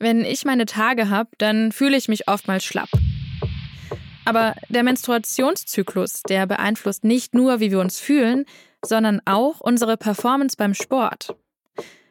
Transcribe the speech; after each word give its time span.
Wenn 0.00 0.24
ich 0.24 0.44
meine 0.44 0.66
Tage 0.66 1.10
habe, 1.10 1.30
dann 1.38 1.72
fühle 1.72 1.96
ich 1.96 2.08
mich 2.08 2.28
oftmals 2.28 2.64
schlapp. 2.64 2.88
Aber 4.24 4.54
der 4.68 4.84
Menstruationszyklus, 4.84 6.22
der 6.22 6.46
beeinflusst 6.46 7.02
nicht 7.02 7.34
nur, 7.34 7.60
wie 7.60 7.70
wir 7.70 7.80
uns 7.80 7.98
fühlen, 7.98 8.44
sondern 8.84 9.20
auch 9.24 9.60
unsere 9.60 9.96
Performance 9.96 10.56
beim 10.56 10.74
Sport. 10.74 11.34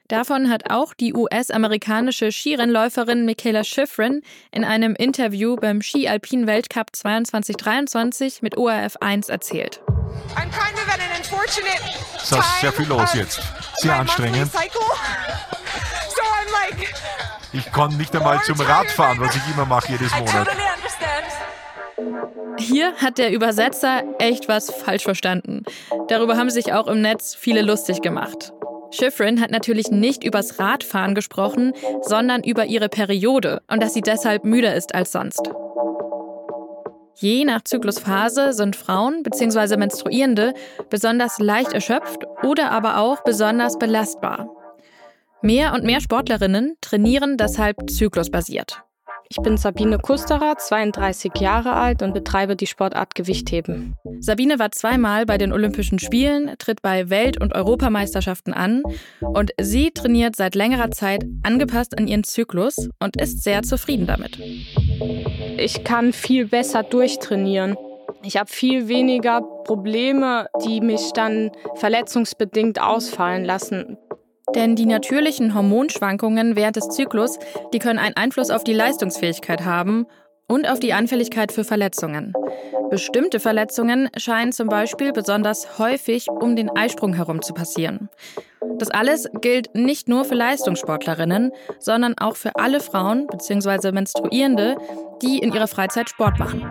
Davon 0.09 0.49
hat 0.49 0.69
auch 0.69 0.93
die 0.93 1.13
US-amerikanische 1.13 2.31
Skirennläuferin 2.31 3.25
Michaela 3.25 3.63
Schifrin 3.63 4.21
in 4.51 4.63
einem 4.63 4.95
Interview 4.95 5.55
beim 5.57 5.81
Ski-Alpin 5.81 6.47
Weltcup 6.47 6.93
2223 6.93 8.41
mit 8.41 8.57
ORF 8.57 8.97
1 8.97 9.29
erzählt. 9.29 9.81
Es 12.15 12.31
ist 12.31 12.59
sehr 12.61 12.73
viel 12.73 12.87
los 12.87 13.13
jetzt. 13.13 13.41
Sehr 13.77 13.95
anstrengend. 13.95 14.51
Ich 17.57 17.71
kann 17.71 17.97
nicht 17.97 18.15
einmal 18.15 18.39
zum 18.43 18.59
Radfahren, 18.59 19.19
was 19.19 19.35
ich 19.35 19.41
immer 19.51 19.65
mache 19.65 19.91
jedes 19.91 20.11
Monat. 20.11 20.47
Hier 22.59 22.93
hat 22.97 23.17
der 23.17 23.31
Übersetzer 23.31 24.03
echt 24.19 24.47
was 24.47 24.69
falsch 24.71 25.03
verstanden. 25.03 25.63
Darüber 26.07 26.37
haben 26.37 26.51
sich 26.51 26.73
auch 26.73 26.87
im 26.87 27.01
Netz 27.01 27.33
viele 27.33 27.63
lustig 27.63 28.01
gemacht. 28.01 28.53
Schifrin 28.91 29.41
hat 29.41 29.51
natürlich 29.51 29.89
nicht 29.89 30.23
übers 30.23 30.59
Radfahren 30.59 31.15
gesprochen, 31.15 31.73
sondern 32.01 32.43
über 32.43 32.65
ihre 32.65 32.89
Periode 32.89 33.61
und 33.67 33.81
dass 33.81 33.93
sie 33.93 34.01
deshalb 34.01 34.45
müder 34.45 34.75
ist 34.75 34.93
als 34.93 35.11
sonst. 35.11 35.49
Je 37.15 37.43
nach 37.45 37.63
Zyklusphase 37.63 38.53
sind 38.53 38.75
Frauen 38.75 39.23
bzw. 39.23 39.77
Menstruierende 39.77 40.53
besonders 40.89 41.39
leicht 41.39 41.73
erschöpft 41.73 42.25
oder 42.43 42.71
aber 42.71 42.99
auch 42.99 43.23
besonders 43.23 43.79
belastbar. 43.79 44.47
Mehr 45.41 45.73
und 45.73 45.83
mehr 45.83 46.01
Sportlerinnen 46.01 46.75
trainieren 46.81 47.37
deshalb 47.37 47.89
zyklusbasiert. 47.89 48.81
Ich 49.29 49.37
bin 49.37 49.57
Sabine 49.57 49.97
Kusterer, 49.97 50.55
32 50.57 51.33
Jahre 51.39 51.73
alt 51.73 52.01
und 52.01 52.13
betreibe 52.13 52.55
die 52.55 52.65
Sportart 52.65 53.13
Gewichtheben. 53.13 53.93
Sabine 54.21 54.57
war 54.57 54.71
zweimal 54.71 55.25
bei 55.25 55.37
den 55.37 55.51
Olympischen 55.51 55.99
Spielen, 55.99 56.55
tritt 56.59 56.81
bei 56.81 57.09
Welt- 57.09 57.39
und 57.39 57.53
Europameisterschaften 57.53 58.53
an 58.53 58.83
und 59.19 59.51
sie 59.59 59.91
trainiert 59.91 60.37
seit 60.37 60.55
längerer 60.55 60.91
Zeit 60.91 61.25
angepasst 61.43 61.97
an 61.97 62.07
ihren 62.07 62.23
Zyklus 62.23 62.89
und 62.99 63.19
ist 63.21 63.43
sehr 63.43 63.63
zufrieden 63.63 64.07
damit. 64.07 64.39
Ich 65.57 65.83
kann 65.83 66.13
viel 66.13 66.47
besser 66.47 66.83
durchtrainieren. 66.83 67.75
Ich 68.23 68.37
habe 68.37 68.49
viel 68.49 68.87
weniger 68.87 69.41
Probleme, 69.65 70.47
die 70.65 70.79
mich 70.81 71.11
dann 71.13 71.51
verletzungsbedingt 71.75 72.81
ausfallen 72.81 73.43
lassen. 73.43 73.97
Denn 74.55 74.75
die 74.75 74.85
natürlichen 74.85 75.53
Hormonschwankungen 75.53 76.55
während 76.55 76.77
des 76.77 76.89
Zyklus, 76.89 77.37
die 77.73 77.79
können 77.79 77.99
einen 77.99 78.15
Einfluss 78.15 78.49
auf 78.49 78.63
die 78.63 78.73
Leistungsfähigkeit 78.73 79.65
haben 79.65 80.07
und 80.47 80.69
auf 80.69 80.79
die 80.79 80.93
Anfälligkeit 80.93 81.51
für 81.51 81.63
Verletzungen. 81.63 82.33
Bestimmte 82.89 83.41
Verletzungen 83.41 84.09
scheinen 84.15 84.53
zum 84.53 84.69
Beispiel 84.69 85.11
besonders 85.11 85.77
häufig 85.77 86.27
um 86.29 86.55
den 86.55 86.69
Eisprung 86.69 87.13
herum 87.13 87.41
zu 87.41 87.53
passieren. 87.53 88.09
Das 88.79 88.89
alles 88.89 89.27
gilt 89.41 89.75
nicht 89.75 90.07
nur 90.07 90.23
für 90.23 90.35
Leistungssportlerinnen, 90.35 91.51
sondern 91.79 92.17
auch 92.17 92.35
für 92.35 92.55
alle 92.55 92.79
Frauen 92.79 93.27
bzw. 93.27 93.91
Menstruierende, 93.91 94.77
die 95.21 95.39
in 95.39 95.53
ihrer 95.53 95.67
Freizeit 95.67 96.09
Sport 96.09 96.39
machen. 96.39 96.69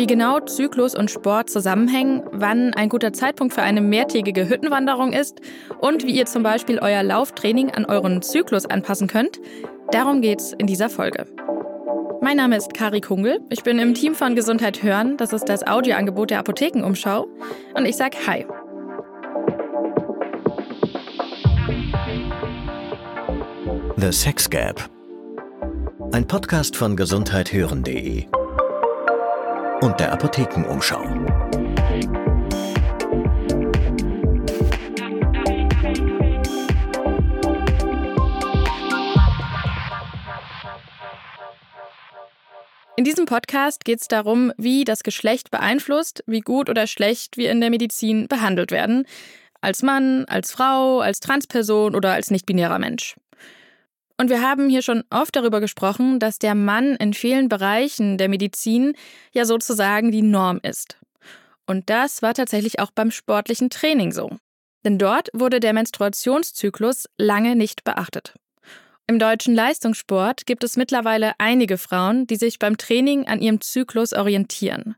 Wie 0.00 0.06
genau 0.06 0.40
Zyklus 0.40 0.94
und 0.94 1.10
Sport 1.10 1.50
zusammenhängen, 1.50 2.22
wann 2.32 2.72
ein 2.72 2.88
guter 2.88 3.12
Zeitpunkt 3.12 3.52
für 3.52 3.60
eine 3.60 3.82
mehrtägige 3.82 4.48
Hüttenwanderung 4.48 5.12
ist 5.12 5.42
und 5.78 6.06
wie 6.06 6.12
ihr 6.12 6.24
zum 6.24 6.42
Beispiel 6.42 6.78
euer 6.78 7.02
Lauftraining 7.02 7.70
an 7.72 7.84
euren 7.84 8.22
Zyklus 8.22 8.64
anpassen 8.64 9.08
könnt, 9.08 9.38
darum 9.92 10.22
geht's 10.22 10.54
in 10.56 10.66
dieser 10.66 10.88
Folge. 10.88 11.26
Mein 12.22 12.38
Name 12.38 12.56
ist 12.56 12.72
Kari 12.72 13.02
Kungel. 13.02 13.40
Ich 13.50 13.62
bin 13.62 13.78
im 13.78 13.92
Team 13.92 14.14
von 14.14 14.34
Gesundheit 14.34 14.82
hören. 14.82 15.18
Das 15.18 15.34
ist 15.34 15.50
das 15.50 15.66
Audioangebot 15.66 16.30
der 16.30 16.38
Apothekenumschau. 16.38 17.28
Und 17.74 17.84
ich 17.84 17.98
sage 17.98 18.16
Hi. 18.26 18.46
The 23.98 24.12
Sex 24.12 24.48
Gap. 24.48 24.88
Ein 26.12 26.26
Podcast 26.26 26.74
von 26.74 26.96
gesundheithören.de 26.96 28.39
und 29.80 29.98
der 29.98 30.12
Apothekenumschau. 30.12 31.02
In 42.96 43.04
diesem 43.04 43.24
Podcast 43.24 43.86
geht 43.86 44.02
es 44.02 44.08
darum, 44.08 44.52
wie 44.58 44.84
das 44.84 45.02
Geschlecht 45.02 45.50
beeinflusst, 45.50 46.22
wie 46.26 46.40
gut 46.40 46.68
oder 46.68 46.86
schlecht 46.86 47.38
wir 47.38 47.50
in 47.50 47.62
der 47.62 47.70
Medizin 47.70 48.28
behandelt 48.28 48.72
werden. 48.72 49.06
Als 49.62 49.82
Mann, 49.82 50.26
als 50.26 50.52
Frau, 50.52 51.00
als 51.00 51.20
Transperson 51.20 51.94
oder 51.94 52.12
als 52.12 52.30
nicht-binärer 52.30 52.78
Mensch. 52.78 53.16
Und 54.20 54.28
wir 54.28 54.42
haben 54.42 54.68
hier 54.68 54.82
schon 54.82 55.02
oft 55.08 55.34
darüber 55.34 55.60
gesprochen, 55.60 56.18
dass 56.18 56.38
der 56.38 56.54
Mann 56.54 56.94
in 56.96 57.14
vielen 57.14 57.48
Bereichen 57.48 58.18
der 58.18 58.28
Medizin 58.28 58.92
ja 59.32 59.46
sozusagen 59.46 60.12
die 60.12 60.20
Norm 60.20 60.60
ist. 60.62 60.98
Und 61.66 61.88
das 61.88 62.20
war 62.20 62.34
tatsächlich 62.34 62.80
auch 62.80 62.90
beim 62.90 63.12
sportlichen 63.12 63.70
Training 63.70 64.12
so. 64.12 64.36
Denn 64.84 64.98
dort 64.98 65.30
wurde 65.32 65.58
der 65.58 65.72
Menstruationszyklus 65.72 67.06
lange 67.16 67.56
nicht 67.56 67.82
beachtet. 67.82 68.34
Im 69.06 69.18
deutschen 69.18 69.54
Leistungssport 69.54 70.44
gibt 70.44 70.64
es 70.64 70.76
mittlerweile 70.76 71.32
einige 71.38 71.78
Frauen, 71.78 72.26
die 72.26 72.36
sich 72.36 72.58
beim 72.58 72.76
Training 72.76 73.26
an 73.26 73.40
ihrem 73.40 73.62
Zyklus 73.62 74.12
orientieren. 74.12 74.96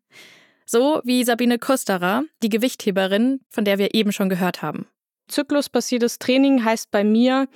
So 0.66 1.00
wie 1.04 1.22
Sabine 1.22 1.60
Kusterer, 1.60 2.24
die 2.42 2.48
Gewichtheberin, 2.48 3.38
von 3.50 3.64
der 3.64 3.78
wir 3.78 3.94
eben 3.94 4.10
schon 4.10 4.28
gehört 4.28 4.62
haben. 4.62 4.88
Zyklusbasiertes 5.28 6.18
Training 6.18 6.64
heißt 6.64 6.90
bei 6.90 7.04
mir, 7.04 7.48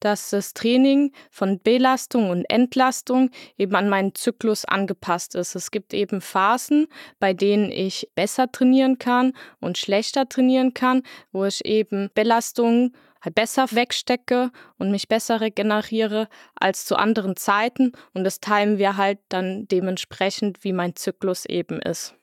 dass 0.00 0.30
das 0.30 0.54
Training 0.54 1.12
von 1.30 1.60
Belastung 1.60 2.30
und 2.30 2.44
Entlastung 2.50 3.30
eben 3.56 3.74
an 3.74 3.88
meinen 3.88 4.14
Zyklus 4.14 4.64
angepasst 4.64 5.34
ist. 5.34 5.54
Es 5.54 5.70
gibt 5.70 5.94
eben 5.94 6.20
Phasen, 6.20 6.86
bei 7.18 7.34
denen 7.34 7.70
ich 7.70 8.10
besser 8.14 8.50
trainieren 8.50 8.98
kann 8.98 9.32
und 9.60 9.78
schlechter 9.78 10.28
trainieren 10.28 10.74
kann, 10.74 11.02
wo 11.32 11.44
ich 11.44 11.64
eben 11.64 12.10
Belastung 12.14 12.92
halt 13.20 13.34
besser 13.34 13.66
wegstecke 13.70 14.50
und 14.78 14.90
mich 14.90 15.08
besser 15.08 15.40
regeneriere 15.40 16.28
als 16.54 16.84
zu 16.84 16.96
anderen 16.96 17.36
Zeiten 17.36 17.92
und 18.14 18.24
das 18.24 18.40
teilen 18.40 18.78
wir 18.78 18.96
halt 18.96 19.18
dann 19.28 19.66
dementsprechend, 19.68 20.62
wie 20.62 20.72
mein 20.72 20.94
Zyklus 20.94 21.44
eben 21.44 21.80
ist. 21.80 22.14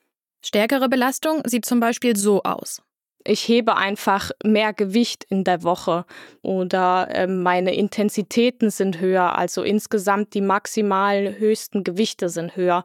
Stärkere 0.42 0.88
Belastung 0.88 1.42
sieht 1.44 1.66
zum 1.66 1.80
Beispiel 1.80 2.16
so 2.16 2.42
aus 2.42 2.82
ich 3.28 3.46
hebe 3.48 3.76
einfach 3.76 4.30
mehr 4.44 4.72
Gewicht 4.72 5.24
in 5.28 5.44
der 5.44 5.62
Woche 5.62 6.04
oder 6.42 7.08
äh, 7.10 7.26
meine 7.26 7.74
Intensitäten 7.74 8.70
sind 8.70 9.00
höher, 9.00 9.36
also 9.36 9.62
insgesamt 9.62 10.34
die 10.34 10.40
maximal 10.40 11.36
höchsten 11.38 11.84
Gewichte 11.84 12.28
sind 12.28 12.56
höher. 12.56 12.84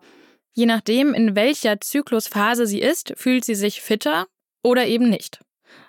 Je 0.54 0.66
nachdem, 0.66 1.14
in 1.14 1.36
welcher 1.36 1.80
Zyklusphase 1.80 2.68
sie 2.68 2.82
ist, 2.82 3.14
fühlt 3.16 3.46
sie 3.46 3.56
sich 3.56 3.82
fitter 3.82 4.26
oder 4.64 4.86
eben 4.86 5.10
nicht. 5.10 5.40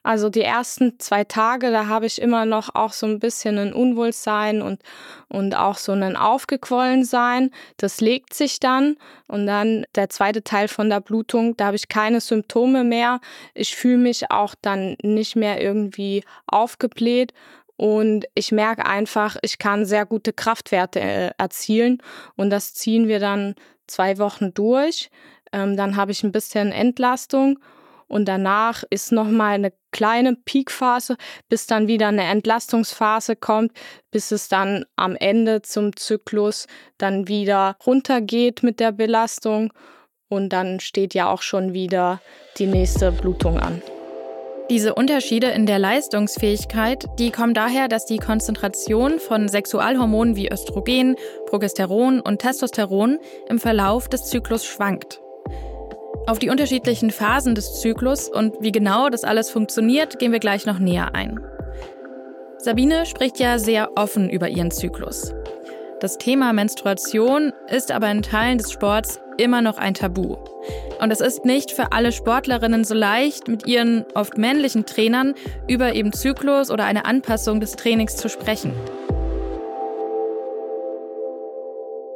Also 0.02 0.28
die 0.28 0.42
ersten 0.42 0.98
zwei 0.98 1.22
Tage, 1.24 1.70
da 1.70 1.86
habe 1.86 2.06
ich 2.06 2.20
immer 2.20 2.44
noch 2.44 2.74
auch 2.74 2.92
so 2.92 3.06
ein 3.06 3.20
bisschen 3.20 3.56
ein 3.58 3.72
Unwohlsein 3.72 4.60
und, 4.60 4.82
und 5.28 5.54
auch 5.54 5.76
so 5.76 5.92
ein 5.92 6.16
Aufgequollensein. 6.16 7.50
Das 7.76 8.00
legt 8.00 8.34
sich 8.34 8.58
dann. 8.58 8.96
Und 9.28 9.46
dann 9.46 9.86
der 9.94 10.08
zweite 10.08 10.42
Teil 10.42 10.66
von 10.66 10.90
der 10.90 11.00
Blutung, 11.00 11.56
da 11.56 11.66
habe 11.66 11.76
ich 11.76 11.88
keine 11.88 12.20
Symptome 12.20 12.82
mehr. 12.82 13.20
Ich 13.54 13.76
fühle 13.76 13.98
mich 13.98 14.30
auch 14.30 14.54
dann 14.60 14.96
nicht 15.02 15.36
mehr 15.36 15.60
irgendwie 15.60 16.24
aufgebläht. 16.46 17.32
Und 17.76 18.26
ich 18.34 18.52
merke 18.52 18.86
einfach, 18.86 19.36
ich 19.42 19.58
kann 19.58 19.84
sehr 19.84 20.04
gute 20.06 20.32
Kraftwerte 20.32 21.00
äh, 21.00 21.30
erzielen. 21.38 21.98
Und 22.36 22.50
das 22.50 22.74
ziehen 22.74 23.08
wir 23.08 23.20
dann 23.20 23.54
zwei 23.86 24.18
Wochen 24.18 24.52
durch. 24.54 25.10
Ähm, 25.52 25.76
dann 25.76 25.96
habe 25.96 26.12
ich 26.12 26.22
ein 26.22 26.32
bisschen 26.32 26.72
Entlastung 26.72 27.58
und 28.12 28.26
danach 28.26 28.84
ist 28.90 29.10
nochmal 29.10 29.54
eine 29.54 29.72
kleine 29.90 30.36
Peakphase, 30.36 31.16
bis 31.48 31.66
dann 31.66 31.88
wieder 31.88 32.08
eine 32.08 32.24
Entlastungsphase 32.24 33.36
kommt, 33.36 33.72
bis 34.10 34.32
es 34.32 34.48
dann 34.48 34.84
am 34.96 35.16
Ende 35.16 35.62
zum 35.62 35.96
Zyklus 35.96 36.66
dann 36.98 37.26
wieder 37.26 37.76
runtergeht 37.86 38.62
mit 38.62 38.80
der 38.80 38.92
Belastung 38.92 39.72
und 40.28 40.50
dann 40.50 40.78
steht 40.80 41.14
ja 41.14 41.30
auch 41.30 41.40
schon 41.40 41.72
wieder 41.72 42.20
die 42.58 42.66
nächste 42.66 43.12
Blutung 43.12 43.58
an. 43.58 43.80
Diese 44.68 44.94
Unterschiede 44.94 45.48
in 45.48 45.64
der 45.64 45.78
Leistungsfähigkeit, 45.78 47.06
die 47.18 47.30
kommen 47.30 47.54
daher, 47.54 47.88
dass 47.88 48.04
die 48.04 48.18
Konzentration 48.18 49.20
von 49.20 49.48
Sexualhormonen 49.48 50.36
wie 50.36 50.50
Östrogen, 50.52 51.16
Progesteron 51.46 52.20
und 52.20 52.40
Testosteron 52.40 53.18
im 53.48 53.58
Verlauf 53.58 54.08
des 54.08 54.26
Zyklus 54.26 54.64
schwankt. 54.64 55.22
Auf 56.26 56.38
die 56.38 56.50
unterschiedlichen 56.50 57.10
Phasen 57.10 57.54
des 57.54 57.80
Zyklus 57.80 58.28
und 58.28 58.54
wie 58.60 58.70
genau 58.70 59.08
das 59.08 59.24
alles 59.24 59.50
funktioniert, 59.50 60.18
gehen 60.20 60.30
wir 60.30 60.38
gleich 60.38 60.66
noch 60.66 60.78
näher 60.78 61.14
ein. 61.14 61.40
Sabine 62.58 63.06
spricht 63.06 63.40
ja 63.40 63.58
sehr 63.58 63.90
offen 63.96 64.30
über 64.30 64.48
ihren 64.48 64.70
Zyklus. 64.70 65.34
Das 65.98 66.18
Thema 66.18 66.52
Menstruation 66.52 67.52
ist 67.68 67.90
aber 67.90 68.10
in 68.10 68.22
Teilen 68.22 68.58
des 68.58 68.70
Sports 68.70 69.20
immer 69.36 69.62
noch 69.62 69.78
ein 69.78 69.94
Tabu. 69.94 70.36
Und 71.00 71.10
es 71.10 71.20
ist 71.20 71.44
nicht 71.44 71.72
für 71.72 71.90
alle 71.90 72.12
Sportlerinnen 72.12 72.84
so 72.84 72.94
leicht, 72.94 73.48
mit 73.48 73.66
ihren 73.66 74.04
oft 74.14 74.38
männlichen 74.38 74.86
Trainern 74.86 75.34
über 75.68 75.94
eben 75.94 76.12
Zyklus 76.12 76.70
oder 76.70 76.84
eine 76.84 77.04
Anpassung 77.04 77.58
des 77.58 77.72
Trainings 77.72 78.16
zu 78.16 78.28
sprechen. 78.28 78.72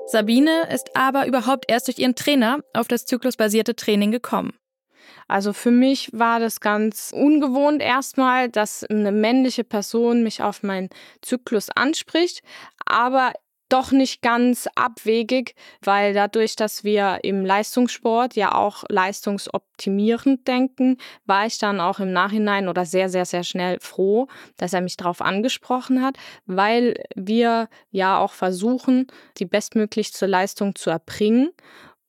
Sabine 0.06 0.68
ist 0.72 0.96
aber 0.96 1.26
überhaupt 1.26 1.64
erst 1.68 1.88
durch 1.88 1.98
ihren 1.98 2.14
Trainer 2.14 2.60
auf 2.72 2.86
das 2.86 3.06
zyklusbasierte 3.06 3.74
Training 3.74 4.12
gekommen. 4.12 4.52
Also 5.28 5.52
für 5.52 5.72
mich 5.72 6.10
war 6.12 6.38
das 6.38 6.60
ganz 6.60 7.12
ungewohnt 7.14 7.82
erstmal, 7.82 8.48
dass 8.48 8.84
eine 8.84 9.10
männliche 9.10 9.64
Person 9.64 10.22
mich 10.22 10.42
auf 10.42 10.62
meinen 10.62 10.88
Zyklus 11.22 11.68
anspricht, 11.70 12.42
aber 12.84 13.32
doch 13.68 13.90
nicht 13.92 14.22
ganz 14.22 14.68
abwegig, 14.74 15.54
weil 15.82 16.14
dadurch, 16.14 16.56
dass 16.56 16.84
wir 16.84 17.20
im 17.22 17.44
Leistungssport 17.44 18.36
ja 18.36 18.54
auch 18.54 18.84
leistungsoptimierend 18.88 20.46
denken, 20.46 20.98
war 21.24 21.46
ich 21.46 21.58
dann 21.58 21.80
auch 21.80 21.98
im 21.98 22.12
Nachhinein 22.12 22.68
oder 22.68 22.84
sehr, 22.84 23.08
sehr, 23.08 23.24
sehr 23.24 23.44
schnell 23.44 23.78
froh, 23.80 24.28
dass 24.56 24.72
er 24.72 24.80
mich 24.80 24.96
darauf 24.96 25.20
angesprochen 25.20 26.02
hat, 26.02 26.16
weil 26.46 26.94
wir 27.14 27.68
ja 27.90 28.18
auch 28.18 28.32
versuchen, 28.32 29.08
die 29.38 29.46
bestmöglichste 29.46 30.26
Leistung 30.26 30.74
zu 30.74 30.90
erbringen. 30.90 31.50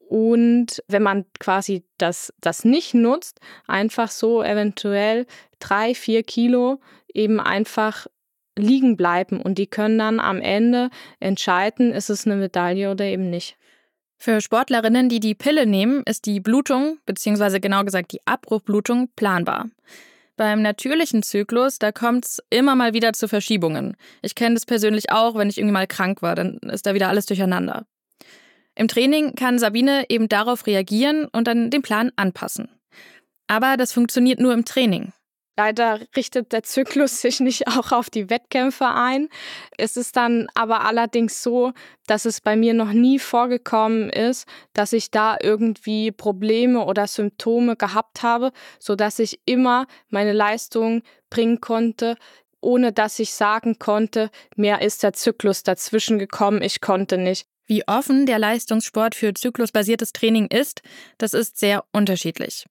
Und 0.09 0.81
wenn 0.87 1.03
man 1.03 1.25
quasi 1.39 1.83
das, 1.97 2.33
das 2.39 2.63
nicht 2.63 2.93
nutzt, 2.93 3.39
einfach 3.67 4.09
so 4.09 4.41
eventuell 4.41 5.25
drei, 5.59 5.93
vier 5.93 6.23
Kilo 6.23 6.79
eben 7.13 7.39
einfach 7.39 8.07
liegen 8.57 8.97
bleiben 8.97 9.41
und 9.41 9.57
die 9.57 9.67
können 9.67 9.97
dann 9.97 10.19
am 10.19 10.41
Ende 10.41 10.89
entscheiden, 11.19 11.91
ist 11.91 12.09
es 12.09 12.25
eine 12.25 12.35
Medaille 12.35 12.91
oder 12.91 13.05
eben 13.05 13.29
nicht. 13.29 13.57
Für 14.17 14.41
Sportlerinnen, 14.41 15.09
die 15.09 15.19
die 15.19 15.35
Pille 15.35 15.67
nehmen, 15.67 16.01
ist 16.03 16.25
die 16.25 16.39
Blutung, 16.39 16.97
beziehungsweise 17.05 17.59
genau 17.59 17.83
gesagt 17.83 18.11
die 18.11 18.25
Abbruchblutung, 18.25 19.09
planbar. 19.15 19.69
Beim 20.37 20.61
natürlichen 20.61 21.23
Zyklus, 21.23 21.79
da 21.79 21.91
kommt 21.91 22.25
es 22.25 22.43
immer 22.49 22.75
mal 22.75 22.93
wieder 22.93 23.13
zu 23.13 23.27
Verschiebungen. 23.27 23.95
Ich 24.21 24.35
kenne 24.35 24.55
das 24.55 24.65
persönlich 24.65 25.11
auch, 25.11 25.35
wenn 25.35 25.49
ich 25.49 25.57
irgendwie 25.57 25.73
mal 25.73 25.87
krank 25.87 26.21
war, 26.21 26.35
dann 26.35 26.57
ist 26.57 26.85
da 26.85 26.93
wieder 26.93 27.09
alles 27.09 27.25
durcheinander. 27.25 27.85
Im 28.75 28.87
Training 28.87 29.33
kann 29.33 29.57
Sabine 29.57 30.05
eben 30.09 30.29
darauf 30.29 30.67
reagieren 30.67 31.27
und 31.31 31.47
dann 31.47 31.71
den 31.71 31.81
Plan 31.81 32.11
anpassen. 32.15 32.69
Aber 33.47 33.77
das 33.77 33.91
funktioniert 33.91 34.39
nur 34.39 34.53
im 34.53 34.65
Training. 34.65 35.13
Leider 35.57 36.01
richtet 36.15 36.53
der 36.53 36.61
Zyklus 36.61 37.19
sich 37.21 37.39
nicht 37.39 37.67
auch 37.67 37.91
auf 37.91 38.09
die 38.09 38.29
Wettkämpfe 38.29 38.87
ein. 38.87 39.27
Es 39.77 39.97
ist 39.97 40.15
dann 40.15 40.47
aber 40.53 40.85
allerdings 40.85 41.41
so, 41.41 41.73
dass 42.05 42.25
es 42.25 42.39
bei 42.39 42.55
mir 42.55 42.73
noch 42.73 42.93
nie 42.93 43.19
vorgekommen 43.19 44.09
ist, 44.09 44.47
dass 44.73 44.93
ich 44.93 45.09
da 45.11 45.37
irgendwie 45.41 46.11
Probleme 46.11 46.85
oder 46.85 47.07
Symptome 47.07 47.75
gehabt 47.75 48.21
habe, 48.21 48.51
so 48.79 48.95
dass 48.95 49.19
ich 49.19 49.41
immer 49.45 49.87
meine 50.09 50.33
Leistung 50.33 51.01
bringen 51.29 51.59
konnte, 51.59 52.15
ohne 52.61 52.93
dass 52.93 53.19
ich 53.19 53.33
sagen 53.33 53.79
konnte, 53.79 54.29
mehr 54.55 54.81
ist 54.81 55.03
der 55.03 55.13
Zyklus 55.13 55.63
dazwischen 55.63 56.19
gekommen, 56.19 56.61
ich 56.61 56.81
konnte 56.81 57.17
nicht. 57.17 57.47
Wie 57.65 57.85
offen 57.87 58.25
der 58.25 58.39
Leistungssport 58.39 59.13
für 59.15 59.33
zyklusbasiertes 59.33 60.13
Training 60.13 60.47
ist, 60.47 60.81
das 61.17 61.33
ist 61.33 61.57
sehr 61.57 61.83
unterschiedlich. 61.91 62.65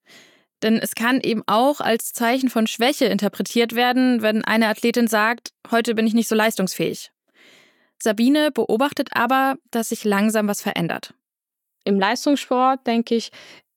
Denn 0.63 0.79
es 0.79 0.95
kann 0.95 1.21
eben 1.21 1.43
auch 1.47 1.81
als 1.81 2.13
Zeichen 2.13 2.49
von 2.49 2.67
Schwäche 2.67 3.05
interpretiert 3.07 3.75
werden, 3.75 4.23
wenn 4.23 4.45
eine 4.45 4.69
Athletin 4.69 5.07
sagt, 5.07 5.51
heute 5.71 5.95
bin 5.95 6.07
ich 6.07 6.15
nicht 6.15 6.29
so 6.29 6.35
leistungsfähig. 6.35 7.11
Sabine 7.99 8.51
beobachtet 8.51 9.11
aber, 9.13 9.57
dass 9.71 9.91
sich 9.91 10.05
langsam 10.05 10.49
was 10.49 10.63
verändert. 10.63 11.15
Im 11.85 12.01
Leistungssport, 12.01 12.87
denke 12.87 13.15
ich, 13.15 13.31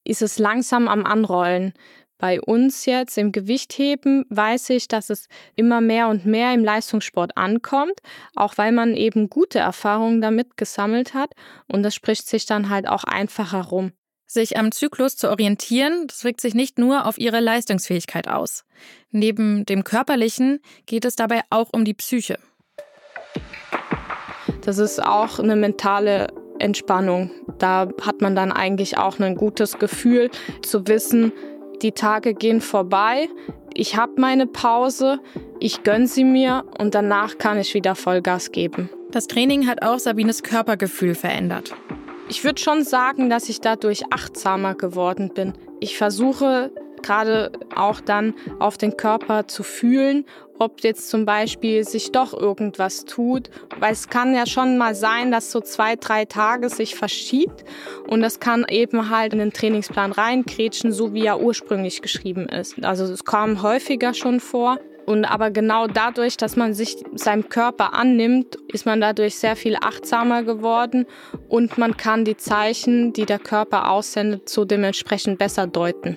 ist 0.04 0.22
es 0.22 0.40
langsam 0.40 0.88
am 0.88 1.06
Anrollen. 1.06 1.74
Bei 2.18 2.42
uns 2.42 2.86
jetzt 2.86 3.18
im 3.18 3.32
Gewichtheben 3.32 4.26
weiß 4.30 4.72
ich, 4.72 4.90
dass 4.90 5.10
es 5.10 5.28
immer 5.56 5.80
mehr 5.80 6.10
und 6.10 6.26
mehr 6.26 6.54
im 6.54 6.66
Leistungssport 6.66 7.38
ankommt, 7.38 8.02
auch 8.36 8.58
weil 8.58 8.74
man 8.74 8.94
eben 8.96 9.30
gute 9.30 9.60
Erfahrungen 9.60 10.20
damit 10.20 10.58
gesammelt 10.58 11.14
hat 11.14 11.32
und 11.68 11.82
das 11.84 11.96
spricht 11.96 12.28
sich 12.28 12.46
dann 12.46 12.70
halt 12.70 12.90
auch 12.90 13.06
einfacher 13.06 13.62
rum. 13.62 13.94
Sich 14.32 14.58
am 14.58 14.72
Zyklus 14.72 15.18
zu 15.18 15.28
orientieren, 15.32 16.06
das 16.06 16.24
wirkt 16.24 16.40
sich 16.40 16.54
nicht 16.54 16.78
nur 16.78 17.08
auf 17.08 17.18
ihre 17.18 17.40
Leistungsfähigkeit 17.40 18.28
aus. 18.28 18.64
Neben 19.10 19.66
dem 19.66 19.84
körperlichen 19.84 20.60
geht 20.86 21.04
es 21.04 21.16
dabei 21.16 21.42
auch 21.50 21.70
um 21.74 21.84
die 21.84 21.96
Psyche. 21.96 22.38
Das 24.62 24.78
ist 24.78 25.04
auch 25.04 25.40
eine 25.40 25.56
mentale 25.56 26.28
Entspannung. 26.60 27.32
Da 27.58 27.90
hat 28.04 28.22
man 28.22 28.36
dann 28.36 28.52
eigentlich 28.52 29.00
auch 29.00 29.18
ein 29.20 29.34
gutes 29.34 29.80
Gefühl 29.80 30.30
zu 30.62 30.86
wissen, 30.86 31.34
die 31.82 31.94
Tage 31.94 32.36
gehen 32.36 32.62
vorbei, 32.62 33.30
ich 33.74 33.96
habe 33.96 34.22
meine 34.22 34.46
Pause, 34.46 35.20
ich 35.60 35.82
gönne 35.82 36.06
sie 36.06 36.24
mir 36.24 36.66
und 36.78 36.94
danach 36.94 37.40
kann 37.40 37.58
ich 37.58 37.74
wieder 37.74 37.96
Vollgas 37.96 38.52
geben. 38.52 38.92
Das 39.10 39.26
Training 39.26 39.66
hat 39.66 39.82
auch 39.82 39.98
Sabines 39.98 40.44
Körpergefühl 40.44 41.16
verändert. 41.16 41.74
Ich 42.30 42.44
würde 42.44 42.62
schon 42.62 42.84
sagen, 42.84 43.32
dass 43.32 43.50
ich 43.50 43.60
dadurch 43.60 44.14
achtsamer 44.14 44.76
geworden 44.76 45.34
bin. 45.34 45.54
Ich 45.80 45.98
versuche 45.98 46.72
gerade 47.02 47.52
auch 47.76 48.02
dann 48.02 48.36
auf 48.60 48.78
den 48.78 48.98
Körper 48.98 49.48
zu 49.48 49.64
fühlen, 49.64 50.26
ob 50.60 50.84
jetzt 50.84 51.10
zum 51.10 51.26
Beispiel 51.26 51.84
sich 51.86 52.12
doch 52.12 52.34
irgendwas 52.34 53.06
tut. 53.06 53.50
Weil 53.80 53.94
es 53.94 54.10
kann 54.10 54.36
ja 54.36 54.46
schon 54.46 54.78
mal 54.78 54.94
sein, 54.94 55.32
dass 55.32 55.52
so 55.52 55.60
zwei, 55.60 55.96
drei 55.96 56.26
Tage 56.26 56.70
sich 56.70 56.94
verschiebt 56.94 57.64
und 58.08 58.22
das 58.22 58.40
kann 58.40 58.64
eben 58.70 59.10
halt 59.10 59.34
in 59.34 59.40
den 59.40 59.52
Trainingsplan 59.52 60.12
reinkrätschen, 60.12 60.92
so 60.92 61.16
wie 61.16 61.26
er 61.26 61.42
ursprünglich 61.42 62.04
geschrieben 62.04 62.48
ist. 62.48 62.84
Also 62.84 63.06
es 63.06 63.26
kam 63.26 63.64
häufiger 63.64 64.14
schon 64.14 64.40
vor. 64.40 64.78
Und 65.10 65.26
aber 65.26 65.50
genau 65.50 65.88
dadurch, 65.88 66.38
dass 66.38 66.56
man 66.56 66.76
sich 66.76 66.96
seinem 67.16 67.50
Körper 67.50 67.94
annimmt, 67.96 68.60
ist 68.72 68.86
man 68.86 69.02
dadurch 69.02 69.40
sehr 69.40 69.56
viel 69.56 69.76
achtsamer 69.76 70.44
geworden 70.44 71.08
und 71.48 71.80
man 71.80 71.98
kann 71.98 72.26
die 72.26 72.38
Zeichen, 72.38 73.12
die 73.12 73.26
der 73.26 73.40
Körper 73.40 73.90
aussendet, 73.90 74.50
so 74.50 74.66
dementsprechend 74.66 75.40
besser 75.40 75.66
deuten. 75.66 76.16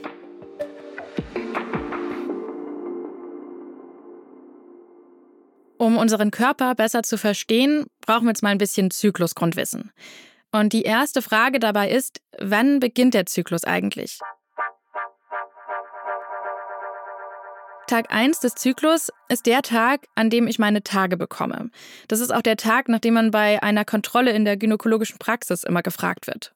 Um 5.79 5.97
unseren 5.97 6.31
Körper 6.31 6.75
besser 6.75 7.03
zu 7.03 7.17
verstehen, 7.17 7.87
brauchen 8.03 8.25
wir 8.25 8.33
jetzt 8.33 8.43
mal 8.43 8.50
ein 8.50 8.59
bisschen 8.59 8.91
Zyklusgrundwissen. 8.91 9.90
Und 10.50 10.75
die 10.75 10.83
erste 10.83 11.23
Frage 11.23 11.61
dabei 11.61 11.88
ist, 11.88 12.21
wann 12.38 12.78
beginnt 12.78 13.14
der 13.14 13.25
Zyklus 13.25 13.64
eigentlich? 13.64 14.19
Tag 17.92 18.11
1 18.11 18.40
des 18.40 18.54
Zyklus 18.54 19.11
ist 19.28 19.44
der 19.44 19.61
Tag, 19.61 20.06
an 20.14 20.30
dem 20.30 20.46
ich 20.46 20.58
meine 20.58 20.82
Tage 20.82 21.18
bekomme. 21.18 21.68
Das 22.08 22.20
ist 22.20 22.32
auch 22.32 22.40
der 22.40 22.56
Tag, 22.56 22.88
nach 22.88 23.00
dem 23.00 23.12
man 23.12 23.30
bei 23.30 23.62
einer 23.62 23.84
Kontrolle 23.84 24.30
in 24.30 24.46
der 24.46 24.56
gynäkologischen 24.56 25.18
Praxis 25.18 25.62
immer 25.62 25.82
gefragt 25.82 26.26
wird. 26.26 26.54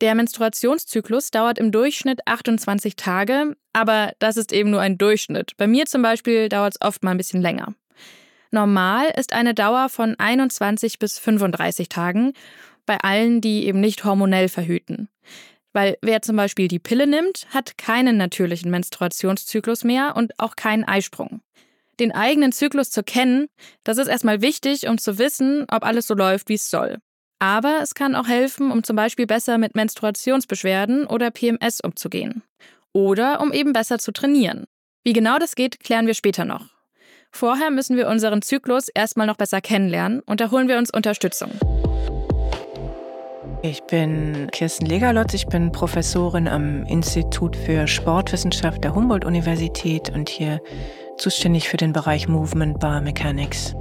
Der 0.00 0.16
Menstruationszyklus 0.16 1.30
dauert 1.30 1.60
im 1.60 1.70
Durchschnitt 1.70 2.26
28 2.26 2.96
Tage, 2.96 3.56
aber 3.72 4.10
das 4.18 4.36
ist 4.36 4.50
eben 4.50 4.72
nur 4.72 4.80
ein 4.80 4.98
Durchschnitt. 4.98 5.56
Bei 5.56 5.68
mir 5.68 5.86
zum 5.86 6.02
Beispiel 6.02 6.48
dauert 6.48 6.74
es 6.74 6.84
oft 6.84 7.04
mal 7.04 7.12
ein 7.12 7.18
bisschen 7.18 7.42
länger. 7.42 7.72
Normal 8.50 9.12
ist 9.16 9.32
eine 9.32 9.54
Dauer 9.54 9.88
von 9.88 10.18
21 10.18 10.98
bis 10.98 11.20
35 11.20 11.88
Tagen 11.88 12.32
bei 12.86 12.98
allen, 12.98 13.40
die 13.40 13.66
eben 13.66 13.78
nicht 13.78 14.02
hormonell 14.02 14.48
verhüten. 14.48 15.08
Weil 15.72 15.96
wer 16.02 16.22
zum 16.22 16.36
Beispiel 16.36 16.68
die 16.68 16.78
Pille 16.78 17.06
nimmt, 17.06 17.46
hat 17.50 17.78
keinen 17.78 18.16
natürlichen 18.16 18.70
Menstruationszyklus 18.70 19.84
mehr 19.84 20.14
und 20.16 20.38
auch 20.38 20.56
keinen 20.56 20.84
Eisprung. 20.84 21.40
Den 22.00 22.12
eigenen 22.12 22.52
Zyklus 22.52 22.90
zu 22.90 23.02
kennen, 23.02 23.48
das 23.84 23.98
ist 23.98 24.08
erstmal 24.08 24.40
wichtig, 24.40 24.88
um 24.88 24.98
zu 24.98 25.18
wissen, 25.18 25.66
ob 25.70 25.84
alles 25.84 26.06
so 26.06 26.14
läuft, 26.14 26.48
wie 26.48 26.54
es 26.54 26.70
soll. 26.70 26.98
Aber 27.38 27.80
es 27.82 27.94
kann 27.94 28.14
auch 28.14 28.26
helfen, 28.26 28.70
um 28.70 28.82
zum 28.82 28.96
Beispiel 28.96 29.26
besser 29.26 29.58
mit 29.58 29.74
Menstruationsbeschwerden 29.74 31.06
oder 31.06 31.30
PMS 31.30 31.80
umzugehen. 31.80 32.42
Oder 32.92 33.40
um 33.40 33.52
eben 33.52 33.72
besser 33.72 33.98
zu 33.98 34.12
trainieren. 34.12 34.64
Wie 35.04 35.12
genau 35.12 35.38
das 35.38 35.54
geht, 35.54 35.80
klären 35.80 36.06
wir 36.06 36.14
später 36.14 36.44
noch. 36.44 36.66
Vorher 37.30 37.70
müssen 37.70 37.96
wir 37.96 38.08
unseren 38.08 38.42
Zyklus 38.42 38.88
erstmal 38.88 39.26
noch 39.26 39.36
besser 39.36 39.60
kennenlernen 39.60 40.20
und 40.20 40.40
da 40.40 40.50
holen 40.50 40.68
wir 40.68 40.78
uns 40.78 40.92
Unterstützung. 40.92 41.52
Ich 43.62 43.82
bin 43.82 44.48
Kirsten 44.52 44.86
Legerlotz, 44.86 45.34
ich 45.34 45.46
bin 45.46 45.70
Professorin 45.70 46.48
am 46.48 46.84
Institut 46.84 47.54
für 47.54 47.86
Sportwissenschaft 47.86 48.82
der 48.82 48.94
Humboldt-Universität 48.94 50.08
und 50.14 50.30
hier 50.30 50.62
zuständig 51.18 51.68
für 51.68 51.76
den 51.76 51.92
Bereich 51.92 52.26
Movement 52.26 52.80
Biomechanics. 52.80 53.74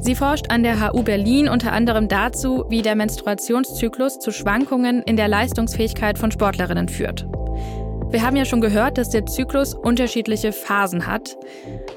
Sie 0.00 0.14
forscht 0.14 0.50
an 0.50 0.62
der 0.62 0.92
HU 0.92 1.02
Berlin 1.02 1.48
unter 1.48 1.72
anderem 1.72 2.08
dazu, 2.08 2.66
wie 2.68 2.82
der 2.82 2.94
Menstruationszyklus 2.94 4.18
zu 4.18 4.32
Schwankungen 4.32 5.02
in 5.04 5.16
der 5.16 5.28
Leistungsfähigkeit 5.28 6.18
von 6.18 6.30
Sportlerinnen 6.30 6.90
führt. 6.90 7.26
Wir 8.10 8.20
haben 8.20 8.36
ja 8.36 8.44
schon 8.44 8.60
gehört, 8.60 8.98
dass 8.98 9.08
der 9.08 9.24
Zyklus 9.24 9.72
unterschiedliche 9.72 10.52
Phasen 10.52 11.06
hat. 11.06 11.38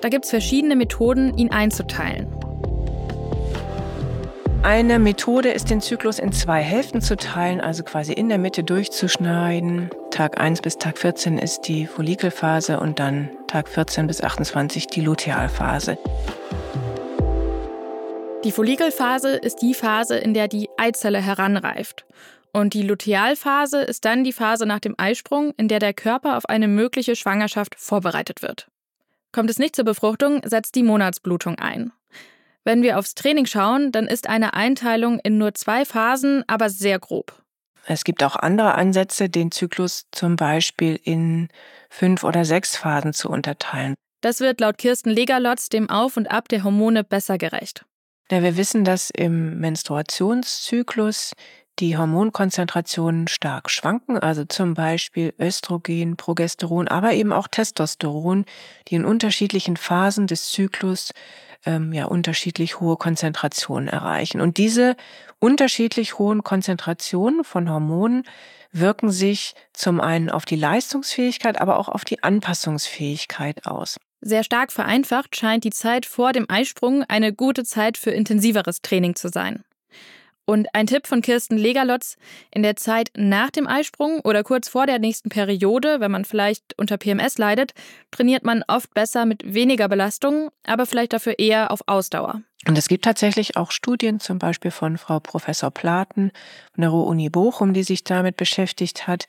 Da 0.01 0.07
gibt 0.07 0.23
es 0.23 0.31
verschiedene 0.31 0.77
Methoden, 0.77 1.37
ihn 1.37 1.51
einzuteilen. 1.51 2.27
Eine 4.65 4.97
Methode 4.97 5.51
ist, 5.51 5.69
den 5.69 5.79
Zyklus 5.79 6.17
in 6.17 6.31
zwei 6.31 6.59
Hälften 6.59 6.99
zu 6.99 7.15
teilen, 7.17 7.61
also 7.61 7.83
quasi 7.83 8.13
in 8.13 8.29
der 8.29 8.39
Mitte 8.39 8.63
durchzuschneiden. 8.63 9.91
Tag 10.09 10.41
1 10.41 10.63
bis 10.63 10.79
Tag 10.79 10.97
14 10.97 11.37
ist 11.37 11.67
die 11.67 11.85
Follikelphase 11.85 12.79
und 12.79 12.97
dann 12.97 13.29
Tag 13.45 13.69
14 13.69 14.07
bis 14.07 14.21
28 14.21 14.87
die 14.87 15.01
Lutealphase. 15.01 15.99
Die 18.43 18.51
Follikelphase 18.51 19.35
ist 19.35 19.61
die 19.61 19.75
Phase, 19.75 20.17
in 20.17 20.33
der 20.33 20.47
die 20.47 20.67
Eizelle 20.77 21.21
heranreift. 21.21 22.07
Und 22.51 22.73
die 22.73 22.81
Lutealphase 22.81 23.81
ist 23.81 24.03
dann 24.03 24.23
die 24.23 24.33
Phase 24.33 24.65
nach 24.65 24.79
dem 24.79 24.95
Eisprung, 24.97 25.53
in 25.57 25.67
der 25.67 25.77
der 25.77 25.93
Körper 25.93 26.37
auf 26.37 26.49
eine 26.49 26.67
mögliche 26.67 27.15
Schwangerschaft 27.15 27.75
vorbereitet 27.77 28.41
wird. 28.41 28.67
Kommt 29.31 29.51
es 29.51 29.59
nicht 29.59 29.75
zur 29.75 29.85
Befruchtung, 29.85 30.41
setzt 30.43 30.73
die 30.73 30.81
Monatsblutung 30.81 31.59
ein. 31.59 31.91
Wenn 32.65 32.81
wir 32.81 32.97
aufs 32.97 33.13
Training 33.13 33.45
schauen, 33.45 33.91
dann 33.91 34.07
ist 34.07 34.27
eine 34.27 34.55
Einteilung 34.55 35.19
in 35.19 35.37
nur 35.37 35.53
zwei 35.53 35.85
Phasen 35.85 36.43
aber 36.47 36.69
sehr 36.69 36.97
grob. 36.97 37.41
Es 37.85 38.03
gibt 38.03 38.23
auch 38.23 38.35
andere 38.35 38.73
Ansätze, 38.73 39.29
den 39.29 39.51
Zyklus 39.51 40.07
zum 40.11 40.35
Beispiel 40.35 40.99
in 41.03 41.49
fünf 41.91 42.23
oder 42.23 42.43
sechs 42.43 42.75
Phasen 42.75 43.13
zu 43.13 43.29
unterteilen. 43.29 43.93
Das 44.21 44.39
wird 44.39 44.59
laut 44.59 44.79
Kirsten 44.79 45.11
Legerlotz 45.11 45.69
dem 45.69 45.91
Auf 45.91 46.17
und 46.17 46.31
Ab 46.31 46.49
der 46.49 46.63
Hormone 46.63 47.03
besser 47.03 47.37
gerecht. 47.37 47.85
Ja, 48.31 48.41
wir 48.41 48.57
wissen, 48.57 48.83
dass 48.83 49.11
im 49.11 49.59
Menstruationszyklus 49.59 51.33
die 51.77 51.97
Hormonkonzentrationen 51.97 53.27
stark 53.27 53.69
schwanken, 53.69 54.17
also 54.17 54.45
zum 54.45 54.73
Beispiel 54.73 55.35
Östrogen, 55.39 56.17
Progesteron, 56.17 56.87
aber 56.87 57.13
eben 57.13 57.31
auch 57.31 57.47
Testosteron, 57.47 58.45
die 58.87 58.95
in 58.95 59.05
unterschiedlichen 59.05 59.77
Phasen 59.77 60.25
des 60.25 60.49
Zyklus 60.49 61.11
ähm, 61.65 61.93
ja 61.93 62.05
unterschiedlich 62.05 62.79
hohe 62.79 62.97
Konzentrationen 62.97 63.87
erreichen. 63.87 64.41
Und 64.41 64.57
diese 64.57 64.95
unterschiedlich 65.39 66.17
hohen 66.17 66.43
Konzentrationen 66.43 67.43
von 67.43 67.69
Hormonen 67.69 68.23
wirken 68.71 69.09
sich 69.09 69.55
zum 69.73 70.01
einen 70.01 70.29
auf 70.29 70.45
die 70.45 70.55
Leistungsfähigkeit, 70.55 71.61
aber 71.61 71.79
auch 71.79 71.89
auf 71.89 72.03
die 72.03 72.23
Anpassungsfähigkeit 72.23 73.65
aus. 73.65 73.97
Sehr 74.21 74.43
stark 74.43 74.71
vereinfacht 74.71 75.35
scheint 75.35 75.63
die 75.63 75.71
Zeit 75.71 76.05
vor 76.05 76.33
dem 76.33 76.45
Eisprung 76.49 77.03
eine 77.03 77.31
gute 77.31 77.63
Zeit 77.63 77.97
für 77.97 78.11
intensiveres 78.11 78.81
Training 78.81 79.15
zu 79.15 79.29
sein. 79.29 79.63
Und 80.45 80.67
ein 80.73 80.85
Tipp 80.85 81.07
von 81.07 81.21
Kirsten 81.21 81.57
Legerlotz, 81.57 82.17
in 82.51 82.61
der 82.61 82.75
Zeit 82.75 83.09
nach 83.17 83.49
dem 83.49 83.67
Eisprung 83.67 84.19
oder 84.21 84.43
kurz 84.43 84.69
vor 84.69 84.85
der 84.85 84.99
nächsten 84.99 85.29
Periode, 85.29 85.99
wenn 85.99 86.11
man 86.11 86.23
vielleicht 86.23 86.77
unter 86.77 86.97
PMS 86.97 87.39
leidet, 87.39 87.73
trainiert 88.11 88.43
man 88.43 88.63
oft 88.67 88.93
besser 88.93 89.25
mit 89.25 89.53
weniger 89.53 89.87
Belastung, 89.89 90.49
aber 90.63 90.85
vielleicht 90.85 91.13
dafür 91.13 91.39
eher 91.39 91.71
auf 91.71 91.81
Ausdauer. 91.87 92.41
Und 92.67 92.77
es 92.77 92.87
gibt 92.87 93.05
tatsächlich 93.05 93.57
auch 93.57 93.71
Studien, 93.71 94.19
zum 94.19 94.39
Beispiel 94.39 94.71
von 94.71 94.97
Frau 94.97 95.19
Professor 95.19 95.71
Platen 95.71 96.31
von 96.73 96.81
der 96.81 96.89
Ruhr-Uni 96.89 97.29
Bochum, 97.29 97.73
die 97.73 97.83
sich 97.83 98.03
damit 98.03 98.37
beschäftigt 98.37 99.07
hat, 99.07 99.25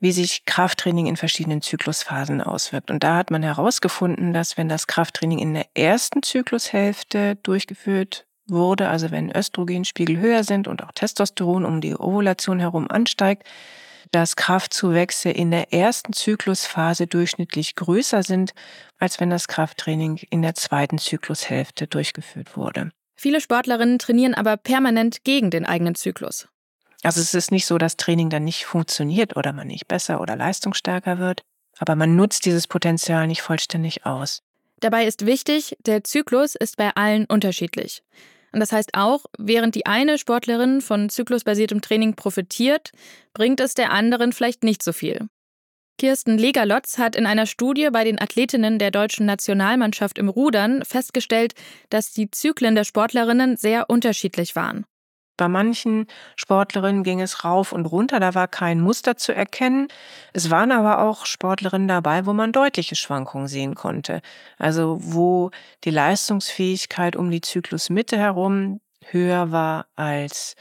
wie 0.00 0.12
sich 0.12 0.44
Krafttraining 0.44 1.06
in 1.06 1.16
verschiedenen 1.16 1.62
Zyklusphasen 1.62 2.42
auswirkt. 2.42 2.90
Und 2.90 3.02
da 3.02 3.16
hat 3.16 3.30
man 3.30 3.42
herausgefunden, 3.42 4.34
dass 4.34 4.58
wenn 4.58 4.68
das 4.68 4.86
Krafttraining 4.86 5.38
in 5.38 5.54
der 5.54 5.66
ersten 5.74 6.22
Zyklushälfte 6.22 7.36
durchgeführt 7.36 8.26
wurde, 8.46 8.88
also 8.88 9.10
wenn 9.10 9.34
Östrogenspiegel 9.34 10.18
höher 10.18 10.44
sind 10.44 10.68
und 10.68 10.82
auch 10.82 10.92
Testosteron 10.92 11.64
um 11.64 11.80
die 11.80 11.94
Ovulation 11.94 12.60
herum 12.60 12.90
ansteigt, 12.90 13.44
dass 14.10 14.36
Kraftzuwächse 14.36 15.30
in 15.30 15.50
der 15.50 15.72
ersten 15.72 16.12
Zyklusphase 16.12 17.06
durchschnittlich 17.06 17.74
größer 17.74 18.22
sind, 18.22 18.52
als 18.98 19.18
wenn 19.18 19.30
das 19.30 19.48
Krafttraining 19.48 20.20
in 20.30 20.42
der 20.42 20.54
zweiten 20.54 20.98
Zyklushälfte 20.98 21.86
durchgeführt 21.86 22.56
wurde. 22.56 22.90
Viele 23.16 23.40
Sportlerinnen 23.40 23.98
trainieren 23.98 24.34
aber 24.34 24.56
permanent 24.56 25.24
gegen 25.24 25.50
den 25.50 25.64
eigenen 25.64 25.94
Zyklus. 25.94 26.48
Also 27.02 27.20
es 27.20 27.34
ist 27.34 27.50
nicht 27.50 27.66
so, 27.66 27.78
dass 27.78 27.96
Training 27.96 28.30
dann 28.30 28.44
nicht 28.44 28.66
funktioniert 28.66 29.36
oder 29.36 29.52
man 29.52 29.66
nicht 29.66 29.88
besser 29.88 30.20
oder 30.20 30.36
leistungsstärker 30.36 31.18
wird, 31.18 31.42
aber 31.78 31.96
man 31.96 32.16
nutzt 32.16 32.46
dieses 32.46 32.66
Potenzial 32.66 33.26
nicht 33.26 33.42
vollständig 33.42 34.06
aus. 34.06 34.42
Dabei 34.80 35.06
ist 35.06 35.26
wichtig, 35.26 35.76
der 35.86 36.04
Zyklus 36.04 36.54
ist 36.54 36.76
bei 36.76 36.94
allen 36.94 37.26
unterschiedlich. 37.26 38.02
Und 38.54 38.60
das 38.60 38.70
heißt 38.70 38.90
auch, 38.94 39.24
während 39.36 39.74
die 39.74 39.84
eine 39.84 40.16
Sportlerin 40.16 40.80
von 40.80 41.08
zyklusbasiertem 41.08 41.80
Training 41.80 42.14
profitiert, 42.14 42.92
bringt 43.32 43.58
es 43.58 43.74
der 43.74 43.90
anderen 43.90 44.32
vielleicht 44.32 44.62
nicht 44.62 44.80
so 44.80 44.92
viel. 44.92 45.26
Kirsten 45.98 46.38
Legerlotz 46.38 46.98
hat 46.98 47.16
in 47.16 47.26
einer 47.26 47.46
Studie 47.46 47.88
bei 47.92 48.04
den 48.04 48.20
Athletinnen 48.20 48.78
der 48.78 48.92
deutschen 48.92 49.26
Nationalmannschaft 49.26 50.18
im 50.18 50.28
Rudern 50.28 50.84
festgestellt, 50.84 51.54
dass 51.90 52.12
die 52.12 52.30
Zyklen 52.30 52.76
der 52.76 52.84
Sportlerinnen 52.84 53.56
sehr 53.56 53.90
unterschiedlich 53.90 54.54
waren. 54.54 54.84
Bei 55.36 55.48
manchen 55.48 56.06
Sportlerinnen 56.36 57.02
ging 57.02 57.20
es 57.20 57.44
rauf 57.44 57.72
und 57.72 57.86
runter, 57.86 58.20
da 58.20 58.34
war 58.34 58.46
kein 58.46 58.80
Muster 58.80 59.16
zu 59.16 59.34
erkennen. 59.34 59.88
Es 60.32 60.50
waren 60.50 60.70
aber 60.70 61.00
auch 61.00 61.26
Sportlerinnen 61.26 61.88
dabei, 61.88 62.26
wo 62.26 62.32
man 62.32 62.52
deutliche 62.52 62.94
Schwankungen 62.94 63.48
sehen 63.48 63.74
konnte. 63.74 64.20
Also 64.58 64.98
wo 65.00 65.50
die 65.82 65.90
Leistungsfähigkeit 65.90 67.16
um 67.16 67.30
die 67.30 67.40
Zyklusmitte 67.40 68.16
herum 68.16 68.80
höher 69.10 69.50
war 69.50 69.86
als 69.96 70.54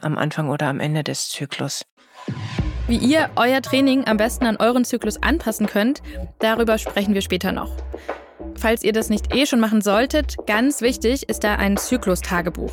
am 0.00 0.18
Anfang 0.18 0.48
oder 0.48 0.68
am 0.68 0.80
Ende 0.80 1.04
des 1.04 1.28
Zyklus. 1.28 1.84
Wie 2.86 2.98
ihr 2.98 3.30
euer 3.36 3.62
Training 3.62 4.06
am 4.06 4.16
besten 4.16 4.46
an 4.46 4.56
euren 4.58 4.84
Zyklus 4.84 5.22
anpassen 5.22 5.66
könnt, 5.66 6.02
darüber 6.38 6.78
sprechen 6.78 7.14
wir 7.14 7.22
später 7.22 7.52
noch. 7.52 7.72
Falls 8.56 8.82
ihr 8.82 8.92
das 8.92 9.10
nicht 9.10 9.34
eh 9.34 9.44
schon 9.46 9.60
machen 9.60 9.80
solltet, 9.80 10.36
ganz 10.46 10.80
wichtig 10.80 11.28
ist 11.28 11.44
da 11.44 11.56
ein 11.56 11.76
Zyklustagebuch. 11.76 12.72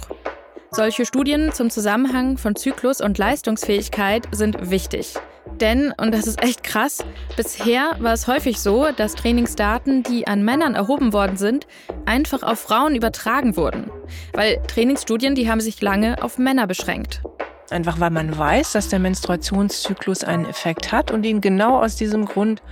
Solche 0.75 1.05
Studien 1.05 1.51
zum 1.51 1.69
Zusammenhang 1.69 2.39
von 2.39 2.55
Zyklus 2.55 2.99
und 2.99 3.19
Leistungsfähigkeit 3.19 4.27
sind 4.31 4.71
wichtig. 4.71 5.13
Denn, 5.61 5.93
und 6.01 6.11
das 6.15 6.25
ist 6.25 6.41
echt 6.41 6.63
krass, 6.63 7.05
bisher 7.37 7.95
war 7.99 8.13
es 8.13 8.25
häufig 8.25 8.59
so, 8.59 8.87
dass 8.91 9.13
Trainingsdaten, 9.13 10.01
die 10.01 10.25
an 10.25 10.43
Männern 10.43 10.73
erhoben 10.73 11.13
worden 11.13 11.37
sind, 11.37 11.67
einfach 12.05 12.41
auf 12.41 12.59
Frauen 12.59 12.95
übertragen 12.95 13.55
wurden. 13.55 13.91
Weil 14.33 14.63
Trainingsstudien, 14.67 15.35
die 15.35 15.47
haben 15.47 15.61
sich 15.61 15.79
lange 15.79 16.23
auf 16.23 16.39
Männer 16.39 16.65
beschränkt. 16.65 17.21
Einfach 17.69 17.99
weil 17.99 18.09
man 18.09 18.35
weiß, 18.35 18.71
dass 18.71 18.89
der 18.89 18.97
Menstruationszyklus 18.97 20.23
einen 20.23 20.45
Effekt 20.45 20.91
hat 20.91 21.11
und 21.11 21.23
ihn 21.23 21.39
genau 21.39 21.83
aus 21.83 21.97
diesem 21.97 22.25
Grund 22.25 22.63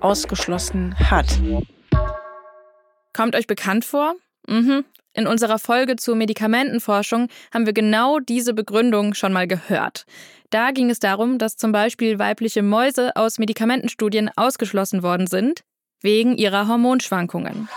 ausgeschlossen 0.00 0.94
hat. 1.10 1.26
Kommt 3.12 3.36
euch 3.36 3.46
bekannt 3.46 3.84
vor? 3.84 4.14
Mhm, 4.48 4.86
in 5.12 5.26
unserer 5.26 5.58
Folge 5.58 5.96
zur 5.96 6.14
Medikamentenforschung 6.14 7.28
haben 7.52 7.66
wir 7.66 7.72
genau 7.72 8.20
diese 8.20 8.54
Begründung 8.54 9.14
schon 9.14 9.32
mal 9.32 9.46
gehört. 9.48 10.04
Da 10.50 10.70
ging 10.70 10.90
es 10.90 10.98
darum, 10.98 11.38
dass 11.38 11.56
zum 11.56 11.72
Beispiel 11.72 12.18
weibliche 12.18 12.62
Mäuse 12.62 13.16
aus 13.16 13.38
Medikamentenstudien 13.38 14.30
ausgeschlossen 14.36 15.02
worden 15.02 15.26
sind, 15.26 15.62
wegen 16.00 16.36
ihrer 16.36 16.68
Hormonschwankungen. 16.68 17.68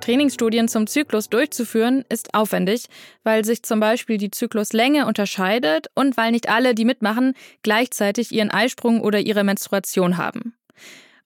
Trainingsstudien 0.00 0.66
zum 0.66 0.86
Zyklus 0.86 1.28
durchzuführen, 1.28 2.04
ist 2.08 2.34
aufwendig, 2.34 2.86
weil 3.22 3.44
sich 3.44 3.62
zum 3.62 3.80
Beispiel 3.80 4.16
die 4.16 4.30
Zykluslänge 4.30 5.06
unterscheidet 5.06 5.88
und 5.94 6.16
weil 6.16 6.32
nicht 6.32 6.48
alle, 6.48 6.74
die 6.74 6.86
mitmachen, 6.86 7.34
gleichzeitig 7.62 8.32
ihren 8.32 8.50
Eisprung 8.50 9.02
oder 9.02 9.20
ihre 9.20 9.44
Menstruation 9.44 10.16
haben. 10.16 10.54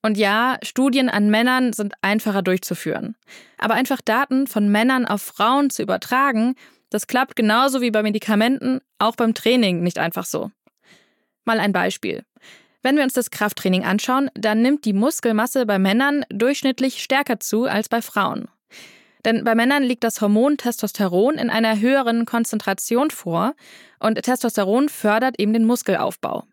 Und 0.04 0.18
ja, 0.18 0.58
Studien 0.62 1.08
an 1.08 1.30
Männern 1.30 1.72
sind 1.72 1.94
einfacher 2.02 2.42
durchzuführen. 2.42 3.16
Aber 3.56 3.72
einfach 3.72 4.02
Daten 4.02 4.46
von 4.46 4.68
Männern 4.68 5.06
auf 5.06 5.22
Frauen 5.22 5.70
zu 5.70 5.80
übertragen, 5.80 6.56
das 6.90 7.06
klappt 7.06 7.36
genauso 7.36 7.80
wie 7.80 7.90
bei 7.90 8.02
Medikamenten, 8.02 8.80
auch 8.98 9.16
beim 9.16 9.32
Training 9.32 9.82
nicht 9.82 9.98
einfach 9.98 10.26
so. 10.26 10.50
Mal 11.46 11.58
ein 11.58 11.72
Beispiel. 11.72 12.22
Wenn 12.82 12.96
wir 12.96 13.02
uns 13.02 13.14
das 13.14 13.30
Krafttraining 13.30 13.86
anschauen, 13.86 14.30
dann 14.34 14.60
nimmt 14.60 14.84
die 14.84 14.92
Muskelmasse 14.92 15.64
bei 15.64 15.78
Männern 15.78 16.26
durchschnittlich 16.28 17.02
stärker 17.02 17.40
zu 17.40 17.64
als 17.64 17.88
bei 17.88 18.02
Frauen. 18.02 18.48
Denn 19.24 19.42
bei 19.42 19.54
Männern 19.54 19.84
liegt 19.84 20.04
das 20.04 20.20
Hormon 20.20 20.58
Testosteron 20.58 21.36
in 21.36 21.48
einer 21.48 21.80
höheren 21.80 22.26
Konzentration 22.26 23.10
vor 23.10 23.54
und 24.00 24.22
Testosteron 24.22 24.90
fördert 24.90 25.40
eben 25.40 25.54
den 25.54 25.64
Muskelaufbau. 25.64 26.44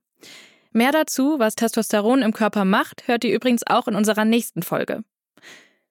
Mehr 0.73 0.93
dazu, 0.93 1.37
was 1.37 1.55
Testosteron 1.55 2.21
im 2.21 2.31
Körper 2.31 2.63
macht, 2.63 3.05
hört 3.07 3.25
ihr 3.25 3.35
übrigens 3.35 3.67
auch 3.67 3.89
in 3.89 3.95
unserer 3.95 4.23
nächsten 4.23 4.63
Folge. 4.63 5.03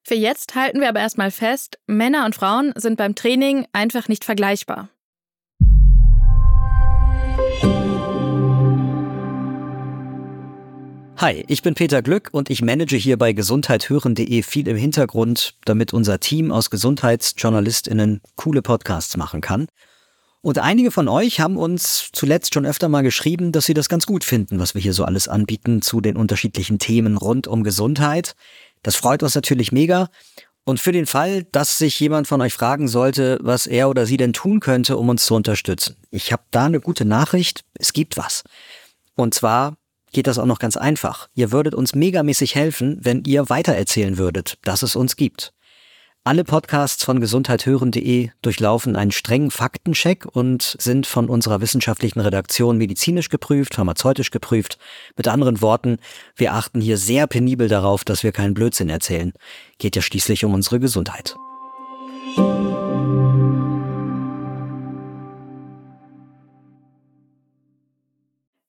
Für 0.02 0.14
jetzt 0.14 0.54
halten 0.54 0.80
wir 0.80 0.88
aber 0.88 1.00
erstmal 1.00 1.30
fest, 1.30 1.78
Männer 1.86 2.24
und 2.24 2.34
Frauen 2.34 2.72
sind 2.76 2.96
beim 2.96 3.14
Training 3.14 3.66
einfach 3.74 4.08
nicht 4.08 4.24
vergleichbar. 4.24 4.88
Hi, 11.18 11.44
ich 11.48 11.60
bin 11.60 11.74
Peter 11.74 12.00
Glück 12.00 12.30
und 12.32 12.48
ich 12.48 12.62
manage 12.62 12.96
hier 12.96 13.18
bei 13.18 13.34
gesundheithören.de 13.34 14.42
viel 14.42 14.66
im 14.66 14.78
Hintergrund, 14.78 15.58
damit 15.66 15.92
unser 15.92 16.20
Team 16.20 16.50
aus 16.50 16.70
Gesundheitsjournalistinnen 16.70 18.22
coole 18.36 18.62
Podcasts 18.62 19.18
machen 19.18 19.42
kann. 19.42 19.66
Und 20.42 20.58
einige 20.58 20.90
von 20.90 21.08
euch 21.08 21.38
haben 21.40 21.58
uns 21.58 22.08
zuletzt 22.12 22.54
schon 22.54 22.64
öfter 22.64 22.88
mal 22.88 23.02
geschrieben, 23.02 23.52
dass 23.52 23.66
sie 23.66 23.74
das 23.74 23.90
ganz 23.90 24.06
gut 24.06 24.24
finden, 24.24 24.58
was 24.58 24.74
wir 24.74 24.80
hier 24.80 24.94
so 24.94 25.04
alles 25.04 25.28
anbieten 25.28 25.82
zu 25.82 26.00
den 26.00 26.16
unterschiedlichen 26.16 26.78
Themen 26.78 27.18
rund 27.18 27.46
um 27.46 27.62
Gesundheit. 27.62 28.34
Das 28.82 28.96
freut 28.96 29.22
uns 29.22 29.34
natürlich 29.34 29.70
mega. 29.70 30.08
Und 30.64 30.80
für 30.80 30.92
den 30.92 31.06
Fall, 31.06 31.44
dass 31.44 31.78
sich 31.78 31.98
jemand 32.00 32.26
von 32.26 32.40
euch 32.40 32.54
fragen 32.54 32.88
sollte, 32.88 33.38
was 33.42 33.66
er 33.66 33.90
oder 33.90 34.06
sie 34.06 34.16
denn 34.16 34.32
tun 34.32 34.60
könnte, 34.60 34.96
um 34.96 35.08
uns 35.10 35.26
zu 35.26 35.34
unterstützen. 35.34 35.96
Ich 36.10 36.32
habe 36.32 36.42
da 36.50 36.66
eine 36.66 36.80
gute 36.80 37.04
Nachricht. 37.04 37.64
Es 37.74 37.92
gibt 37.92 38.16
was. 38.16 38.44
Und 39.16 39.34
zwar 39.34 39.76
geht 40.12 40.26
das 40.26 40.38
auch 40.38 40.46
noch 40.46 40.58
ganz 40.58 40.76
einfach. 40.76 41.28
Ihr 41.34 41.52
würdet 41.52 41.74
uns 41.74 41.94
megamäßig 41.94 42.54
helfen, 42.54 42.98
wenn 43.02 43.24
ihr 43.24 43.50
weitererzählen 43.50 44.16
würdet, 44.16 44.58
dass 44.62 44.82
es 44.82 44.96
uns 44.96 45.16
gibt. 45.16 45.52
Alle 46.22 46.44
Podcasts 46.44 47.02
von 47.02 47.18
gesundheithören.de 47.18 48.28
durchlaufen 48.42 48.94
einen 48.94 49.10
strengen 49.10 49.50
Faktencheck 49.50 50.26
und 50.26 50.76
sind 50.78 51.06
von 51.06 51.30
unserer 51.30 51.62
wissenschaftlichen 51.62 52.20
Redaktion 52.20 52.76
medizinisch 52.76 53.30
geprüft, 53.30 53.76
pharmazeutisch 53.76 54.30
geprüft. 54.30 54.76
Mit 55.16 55.28
anderen 55.28 55.62
Worten, 55.62 55.96
wir 56.36 56.52
achten 56.52 56.82
hier 56.82 56.98
sehr 56.98 57.26
penibel 57.26 57.68
darauf, 57.68 58.04
dass 58.04 58.22
wir 58.22 58.32
keinen 58.32 58.52
Blödsinn 58.52 58.90
erzählen. 58.90 59.32
Geht 59.78 59.96
ja 59.96 60.02
schließlich 60.02 60.44
um 60.44 60.52
unsere 60.52 60.78
Gesundheit. 60.78 61.36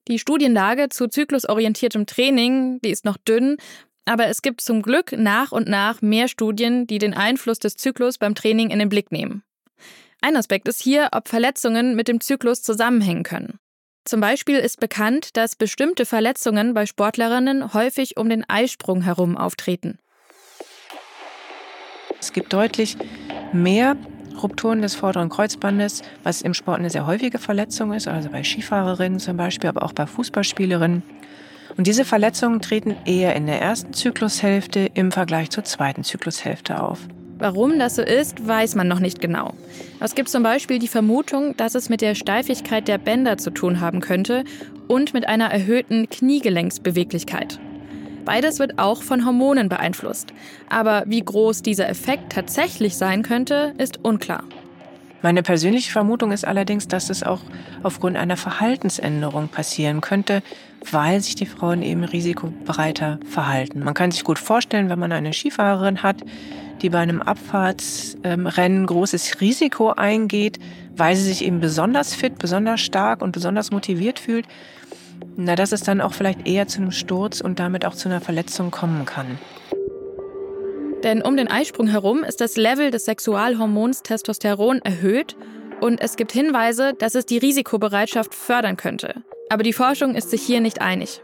Die 0.07 0.19
Studienlage 0.19 0.87
zu 0.87 1.09
zyklusorientiertem 1.09 2.05
Training, 2.05 2.79
die 2.79 2.91
ist 2.91 3.03
noch 3.03 3.17
dünn, 3.17 3.57
aber 4.05 4.27
es 4.27 4.41
gibt 4.41 4.61
zum 4.61 4.81
Glück 4.81 5.11
nach 5.13 5.51
und 5.51 5.67
nach 5.67 6.01
mehr 6.01 6.27
Studien, 6.27 6.87
die 6.87 6.97
den 6.97 7.13
Einfluss 7.13 7.59
des 7.59 7.75
Zyklus 7.77 8.17
beim 8.17 8.35
Training 8.35 8.69
in 8.69 8.79
den 8.79 8.89
Blick 8.89 9.11
nehmen. 9.11 9.43
Ein 10.21 10.37
Aspekt 10.37 10.67
ist 10.67 10.81
hier, 10.81 11.09
ob 11.13 11.27
Verletzungen 11.27 11.95
mit 11.95 12.07
dem 12.07 12.21
Zyklus 12.21 12.61
zusammenhängen 12.61 13.23
können. 13.23 13.59
Zum 14.05 14.19
Beispiel 14.19 14.57
ist 14.57 14.79
bekannt, 14.79 15.37
dass 15.37 15.55
bestimmte 15.55 16.05
Verletzungen 16.05 16.73
bei 16.73 16.85
Sportlerinnen 16.85 17.73
häufig 17.73 18.17
um 18.17 18.29
den 18.29 18.47
Eisprung 18.49 19.01
herum 19.01 19.37
auftreten. 19.37 19.99
Es 22.19 22.33
gibt 22.33 22.53
deutlich 22.53 22.97
mehr 23.53 23.95
Rupturen 24.41 24.81
des 24.81 24.95
vorderen 24.95 25.29
Kreuzbandes, 25.29 26.01
was 26.23 26.41
im 26.41 26.53
Sport 26.53 26.79
eine 26.79 26.89
sehr 26.89 27.05
häufige 27.05 27.37
Verletzung 27.37 27.93
ist, 27.93 28.07
also 28.07 28.29
bei 28.29 28.43
Skifahrerinnen 28.43 29.19
zum 29.19 29.37
Beispiel, 29.37 29.69
aber 29.69 29.83
auch 29.83 29.93
bei 29.93 30.07
Fußballspielerinnen. 30.07 31.03
Und 31.77 31.87
diese 31.87 32.05
Verletzungen 32.05 32.61
treten 32.61 32.95
eher 33.05 33.35
in 33.35 33.47
der 33.47 33.61
ersten 33.61 33.93
Zyklushälfte 33.93 34.91
im 34.93 35.11
Vergleich 35.11 35.49
zur 35.49 35.63
zweiten 35.63 36.03
Zyklushälfte 36.03 36.81
auf. 36.81 36.99
Warum 37.37 37.79
das 37.79 37.95
so 37.95 38.03
ist, 38.03 38.45
weiß 38.47 38.75
man 38.75 38.87
noch 38.87 38.99
nicht 38.99 39.19
genau. 39.19 39.55
Es 39.99 40.13
gibt 40.13 40.29
zum 40.29 40.43
Beispiel 40.43 40.77
die 40.77 40.87
Vermutung, 40.87 41.57
dass 41.57 41.73
es 41.73 41.89
mit 41.89 42.01
der 42.01 42.13
Steifigkeit 42.13 42.87
der 42.87 42.99
Bänder 42.99 43.39
zu 43.39 43.49
tun 43.49 43.79
haben 43.79 43.99
könnte 43.99 44.43
und 44.87 45.15
mit 45.15 45.27
einer 45.27 45.47
erhöhten 45.47 46.07
Kniegelenksbeweglichkeit. 46.07 47.59
Beides 48.25 48.59
wird 48.59 48.77
auch 48.77 49.01
von 49.01 49.25
Hormonen 49.25 49.69
beeinflusst. 49.69 50.33
Aber 50.69 51.03
wie 51.07 51.21
groß 51.21 51.63
dieser 51.63 51.89
Effekt 51.89 52.31
tatsächlich 52.31 52.95
sein 52.95 53.23
könnte, 53.23 53.73
ist 53.79 54.03
unklar. 54.03 54.43
Meine 55.21 55.43
persönliche 55.43 55.91
Vermutung 55.91 56.31
ist 56.31 56.45
allerdings, 56.45 56.87
dass 56.87 57.09
es 57.09 57.21
auch 57.21 57.41
aufgrund 57.83 58.17
einer 58.17 58.37
Verhaltensänderung 58.37 59.49
passieren 59.49 60.01
könnte, 60.01 60.41
weil 60.89 61.21
sich 61.21 61.35
die 61.35 61.45
Frauen 61.45 61.83
eben 61.83 62.03
risikobereiter 62.03 63.19
verhalten. 63.25 63.83
Man 63.83 63.93
kann 63.93 64.11
sich 64.11 64.23
gut 64.23 64.39
vorstellen, 64.39 64.89
wenn 64.89 64.97
man 64.97 65.11
eine 65.11 65.33
Skifahrerin 65.33 66.01
hat, 66.01 66.17
die 66.81 66.89
bei 66.89 66.99
einem 66.99 67.21
Abfahrtsrennen 67.21 68.87
großes 68.87 69.39
Risiko 69.41 69.91
eingeht, 69.91 70.57
weil 70.97 71.15
sie 71.15 71.23
sich 71.23 71.45
eben 71.45 71.59
besonders 71.59 72.15
fit, 72.15 72.39
besonders 72.39 72.81
stark 72.81 73.21
und 73.21 73.31
besonders 73.31 73.69
motiviert 73.69 74.19
fühlt, 74.19 74.47
na, 75.37 75.55
dass 75.55 75.71
es 75.71 75.81
dann 75.81 76.01
auch 76.01 76.13
vielleicht 76.13 76.47
eher 76.47 76.67
zu 76.67 76.81
einem 76.81 76.91
Sturz 76.91 77.41
und 77.41 77.59
damit 77.59 77.85
auch 77.85 77.93
zu 77.93 78.09
einer 78.09 78.21
Verletzung 78.21 78.71
kommen 78.71 79.05
kann. 79.05 79.37
Denn 81.03 81.21
um 81.21 81.35
den 81.35 81.47
Eisprung 81.47 81.87
herum 81.87 82.23
ist 82.23 82.41
das 82.41 82.57
Level 82.57 82.91
des 82.91 83.05
Sexualhormons 83.05 84.03
Testosteron 84.03 84.79
erhöht 84.79 85.35
und 85.79 85.99
es 85.99 86.15
gibt 86.15 86.31
Hinweise, 86.31 86.93
dass 86.93 87.15
es 87.15 87.25
die 87.25 87.39
Risikobereitschaft 87.39 88.35
fördern 88.35 88.77
könnte. 88.77 89.15
Aber 89.49 89.63
die 89.63 89.73
Forschung 89.73 90.15
ist 90.15 90.29
sich 90.29 90.43
hier 90.43 90.61
nicht 90.61 90.79
einig. 90.79 91.21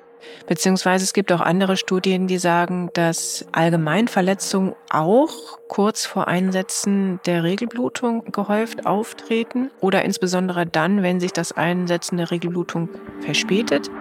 Beziehungsweise 0.47 1.03
es 1.03 1.13
gibt 1.13 1.31
auch 1.31 1.41
andere 1.41 1.77
Studien, 1.77 2.27
die 2.27 2.39
sagen, 2.39 2.89
dass 2.93 3.45
Allgemeinverletzungen 3.51 4.73
auch 4.89 5.59
kurz 5.67 6.05
vor 6.05 6.27
Einsetzen 6.27 7.19
der 7.25 7.43
Regelblutung 7.43 8.31
gehäuft 8.31 8.85
auftreten 8.85 9.69
oder 9.79 10.03
insbesondere 10.03 10.65
dann, 10.65 11.03
wenn 11.03 11.19
sich 11.19 11.33
das 11.33 11.51
Einsetzen 11.51 12.17
der 12.17 12.31
Regelblutung 12.31 12.89
verspätet. 13.21 13.91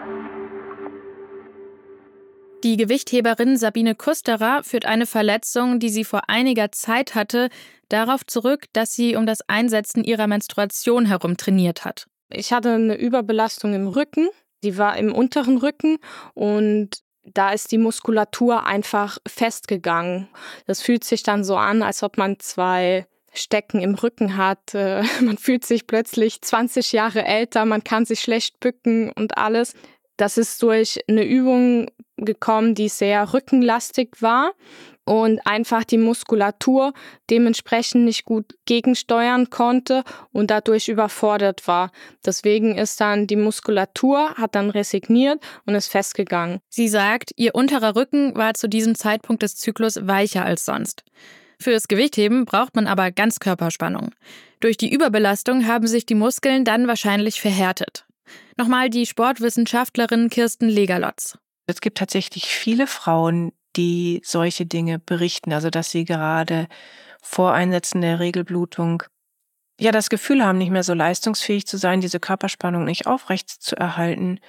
Die 2.64 2.76
Gewichtheberin 2.76 3.56
Sabine 3.56 3.94
Kusterer 3.94 4.62
führt 4.64 4.86
eine 4.86 5.06
Verletzung, 5.06 5.78
die 5.78 5.90
sie 5.90 6.04
vor 6.04 6.28
einiger 6.28 6.72
Zeit 6.72 7.14
hatte, 7.14 7.50
darauf 7.88 8.24
zurück, 8.26 8.66
dass 8.72 8.94
sie 8.94 9.14
um 9.14 9.26
das 9.26 9.48
Einsetzen 9.48 10.02
ihrer 10.02 10.26
Menstruation 10.26 11.06
herum 11.06 11.36
trainiert 11.36 11.84
hat. 11.84 12.06
Ich 12.30 12.52
hatte 12.52 12.72
eine 12.72 12.96
Überbelastung 12.96 13.74
im 13.74 13.86
Rücken, 13.86 14.28
die 14.64 14.78
war 14.78 14.96
im 14.96 15.14
unteren 15.14 15.58
Rücken 15.58 15.98
und 16.34 17.02
da 17.24 17.50
ist 17.50 17.72
die 17.72 17.78
Muskulatur 17.78 18.64
einfach 18.64 19.18
festgegangen. 19.26 20.28
Das 20.66 20.80
fühlt 20.80 21.04
sich 21.04 21.22
dann 21.22 21.44
so 21.44 21.56
an, 21.56 21.82
als 21.82 22.02
ob 22.02 22.16
man 22.18 22.38
zwei 22.38 23.06
Stecken 23.32 23.80
im 23.80 23.94
Rücken 23.94 24.36
hat. 24.36 24.74
Äh, 24.74 25.02
man 25.20 25.38
fühlt 25.38 25.64
sich 25.64 25.86
plötzlich 25.86 26.40
20 26.40 26.92
Jahre 26.92 27.24
älter, 27.24 27.64
man 27.64 27.84
kann 27.84 28.06
sich 28.06 28.20
schlecht 28.20 28.60
bücken 28.60 29.10
und 29.12 29.38
alles. 29.38 29.74
Das 30.16 30.38
ist 30.38 30.62
durch 30.62 31.00
eine 31.08 31.24
Übung 31.24 31.90
gekommen, 32.16 32.74
die 32.74 32.88
sehr 32.88 33.32
rückenlastig 33.34 34.10
war 34.20 34.52
und 35.04 35.46
einfach 35.46 35.84
die 35.84 35.98
Muskulatur 35.98 36.92
dementsprechend 37.30 38.04
nicht 38.04 38.24
gut 38.24 38.54
gegensteuern 38.64 39.50
konnte 39.50 40.02
und 40.32 40.50
dadurch 40.50 40.88
überfordert 40.88 41.68
war. 41.68 41.92
Deswegen 42.24 42.76
ist 42.76 43.00
dann 43.00 43.26
die 43.26 43.36
Muskulatur, 43.36 44.34
hat 44.34 44.54
dann 44.54 44.70
resigniert 44.70 45.40
und 45.64 45.74
ist 45.74 45.88
festgegangen. 45.88 46.58
Sie 46.68 46.88
sagt, 46.88 47.30
ihr 47.36 47.54
unterer 47.54 47.94
Rücken 47.94 48.34
war 48.34 48.54
zu 48.54 48.68
diesem 48.68 48.94
Zeitpunkt 48.94 49.42
des 49.42 49.56
Zyklus 49.56 50.06
weicher 50.06 50.44
als 50.44 50.64
sonst. 50.64 51.04
Fürs 51.60 51.88
Gewichtheben 51.88 52.44
braucht 52.44 52.74
man 52.74 52.86
aber 52.86 53.10
Ganzkörperspannung. 53.10 54.10
Durch 54.60 54.76
die 54.76 54.92
Überbelastung 54.92 55.66
haben 55.66 55.86
sich 55.86 56.04
die 56.04 56.14
Muskeln 56.14 56.64
dann 56.64 56.88
wahrscheinlich 56.88 57.40
verhärtet. 57.40 58.05
Nochmal 58.56 58.90
die 58.90 59.06
Sportwissenschaftlerin 59.06 60.30
Kirsten 60.30 60.68
Legerlotz. 60.68 61.38
Es 61.66 61.80
gibt 61.80 61.98
tatsächlich 61.98 62.46
viele 62.46 62.86
Frauen, 62.86 63.52
die 63.76 64.20
solche 64.24 64.66
Dinge 64.66 64.98
berichten, 64.98 65.52
also 65.52 65.70
dass 65.70 65.90
sie 65.90 66.04
gerade 66.04 66.68
vor 67.22 67.52
Einsetzen 67.52 68.00
der 68.00 68.20
Regelblutung 68.20 69.02
ja 69.80 69.92
das 69.92 70.08
Gefühl 70.08 70.44
haben, 70.44 70.58
nicht 70.58 70.70
mehr 70.70 70.84
so 70.84 70.94
leistungsfähig 70.94 71.66
zu 71.66 71.76
sein, 71.76 72.00
diese 72.00 72.20
Körperspannung 72.20 72.84
nicht 72.84 73.06
aufrecht 73.06 73.50
zu 73.50 73.76
erhalten 73.76 74.40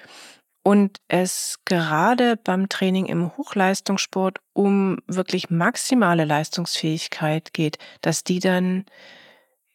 und 0.63 0.97
es 1.07 1.59
gerade 1.65 2.35
beim 2.35 2.67
Training 2.67 3.05
im 3.05 3.35
Hochleistungssport 3.37 4.39
um 4.53 4.99
wirklich 5.07 5.49
maximale 5.49 6.25
Leistungsfähigkeit 6.25 7.53
geht, 7.53 7.77
dass 8.01 8.23
die 8.23 8.39
dann 8.39 8.85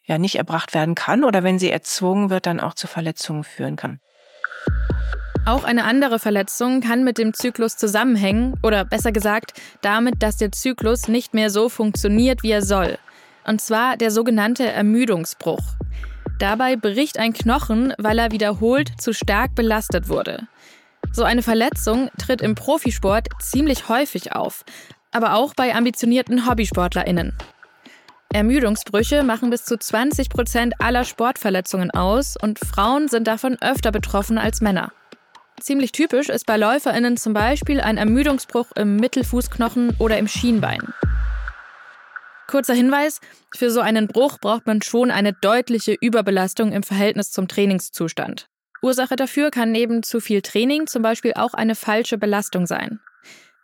ja 0.04 0.18
nicht 0.18 0.36
erbracht 0.36 0.74
werden 0.74 0.94
kann 0.94 1.24
oder 1.24 1.42
wenn 1.42 1.58
sie 1.58 1.70
erzwungen 1.70 2.30
wird, 2.30 2.46
dann 2.46 2.60
auch 2.60 2.74
zu 2.74 2.86
Verletzungen 2.86 3.44
führen 3.44 3.76
kann. 3.76 4.00
Auch 5.44 5.64
eine 5.64 5.84
andere 5.84 6.20
Verletzung 6.20 6.80
kann 6.80 7.02
mit 7.02 7.18
dem 7.18 7.34
Zyklus 7.34 7.76
zusammenhängen 7.76 8.54
oder 8.62 8.84
besser 8.84 9.10
gesagt 9.10 9.60
damit, 9.80 10.22
dass 10.22 10.36
der 10.36 10.52
Zyklus 10.52 11.08
nicht 11.08 11.34
mehr 11.34 11.50
so 11.50 11.68
funktioniert, 11.68 12.44
wie 12.44 12.52
er 12.52 12.62
soll. 12.62 12.96
Und 13.44 13.60
zwar 13.60 13.96
der 13.96 14.12
sogenannte 14.12 14.70
Ermüdungsbruch. 14.70 15.62
Dabei 16.38 16.76
bricht 16.76 17.18
ein 17.18 17.32
Knochen, 17.32 17.92
weil 17.98 18.18
er 18.20 18.30
wiederholt 18.30 19.00
zu 19.00 19.12
stark 19.12 19.56
belastet 19.56 20.08
wurde. 20.08 20.46
So 21.10 21.24
eine 21.24 21.42
Verletzung 21.42 22.08
tritt 22.18 22.40
im 22.40 22.54
Profisport 22.54 23.28
ziemlich 23.40 23.88
häufig 23.88 24.32
auf, 24.32 24.64
aber 25.10 25.34
auch 25.34 25.54
bei 25.54 25.74
ambitionierten 25.74 26.48
Hobbysportlerinnen. 26.48 27.36
Ermüdungsbrüche 28.32 29.22
machen 29.22 29.50
bis 29.50 29.64
zu 29.64 29.76
20 29.76 30.30
Prozent 30.30 30.74
aller 30.78 31.04
Sportverletzungen 31.04 31.90
aus 31.90 32.36
und 32.40 32.58
Frauen 32.58 33.08
sind 33.08 33.26
davon 33.26 33.58
öfter 33.60 33.92
betroffen 33.92 34.38
als 34.38 34.60
Männer. 34.60 34.92
Ziemlich 35.60 35.92
typisch 35.92 36.28
ist 36.28 36.46
bei 36.46 36.56
LäuferInnen 36.56 37.16
zum 37.16 37.34
Beispiel 37.34 37.80
ein 37.80 37.98
Ermüdungsbruch 37.98 38.72
im 38.74 38.96
Mittelfußknochen 38.96 39.96
oder 39.98 40.18
im 40.18 40.28
Schienbein. 40.28 40.80
Kurzer 42.48 42.74
Hinweis: 42.74 43.20
Für 43.54 43.70
so 43.70 43.80
einen 43.80 44.08
Bruch 44.08 44.38
braucht 44.38 44.66
man 44.66 44.82
schon 44.82 45.10
eine 45.10 45.34
deutliche 45.34 45.92
Überbelastung 45.92 46.72
im 46.72 46.82
Verhältnis 46.82 47.30
zum 47.30 47.48
Trainingszustand. 47.48 48.48
Ursache 48.82 49.14
dafür 49.14 49.50
kann 49.50 49.70
neben 49.70 50.02
zu 50.02 50.20
viel 50.20 50.42
Training 50.42 50.86
zum 50.86 51.02
Beispiel 51.02 51.34
auch 51.34 51.54
eine 51.54 51.74
falsche 51.74 52.18
Belastung 52.18 52.66
sein. 52.66 52.98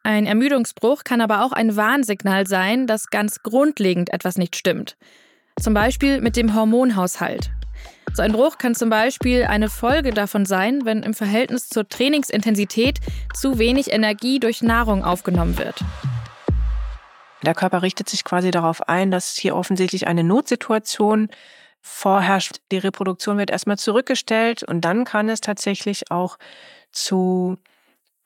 Ein 0.03 0.27
Ermüdungsbruch 0.27 1.05
kann 1.05 1.21
aber 1.21 1.45
auch 1.45 1.53
ein 1.53 1.77
Warnsignal 1.77 2.47
sein, 2.47 2.87
dass 2.87 3.09
ganz 3.09 3.43
grundlegend 3.43 4.13
etwas 4.13 4.39
nicht 4.39 4.57
stimmt. 4.57 4.97
Zum 5.61 5.75
Beispiel 5.75 6.21
mit 6.21 6.37
dem 6.37 6.55
Hormonhaushalt. 6.55 7.51
So 8.15 8.23
ein 8.23 8.33
Bruch 8.33 8.59
kann 8.59 8.75
zum 8.75 8.91
Beispiel 8.91 9.45
eine 9.45 9.69
Folge 9.69 10.13
davon 10.13 10.47
sein, 10.47 10.85
wenn 10.85 11.03
im 11.03 11.15
Verhältnis 11.15 11.69
zur 11.69 11.89
Trainingsintensität 11.89 13.01
zu 13.35 13.59
wenig 13.59 13.93
Energie 13.93 14.41
durch 14.41 14.63
Nahrung 14.63 15.05
aufgenommen 15.05 15.59
wird. 15.59 15.85
Der 17.45 17.55
Körper 17.55 17.83
richtet 17.83 18.09
sich 18.09 18.25
quasi 18.25 18.51
darauf 18.51 18.89
ein, 18.89 19.11
dass 19.11 19.37
hier 19.37 19.55
offensichtlich 19.55 20.07
eine 20.09 20.25
Notsituation 20.25 21.29
vorherrscht. 21.81 22.57
Die 22.73 22.79
Reproduktion 22.79 23.39
wird 23.39 23.51
erstmal 23.51 23.79
zurückgestellt 23.79 24.63
und 24.63 24.81
dann 24.81 25.05
kann 25.05 25.29
es 25.29 25.41
tatsächlich 25.41 26.11
auch 26.11 26.39
zu 26.91 27.59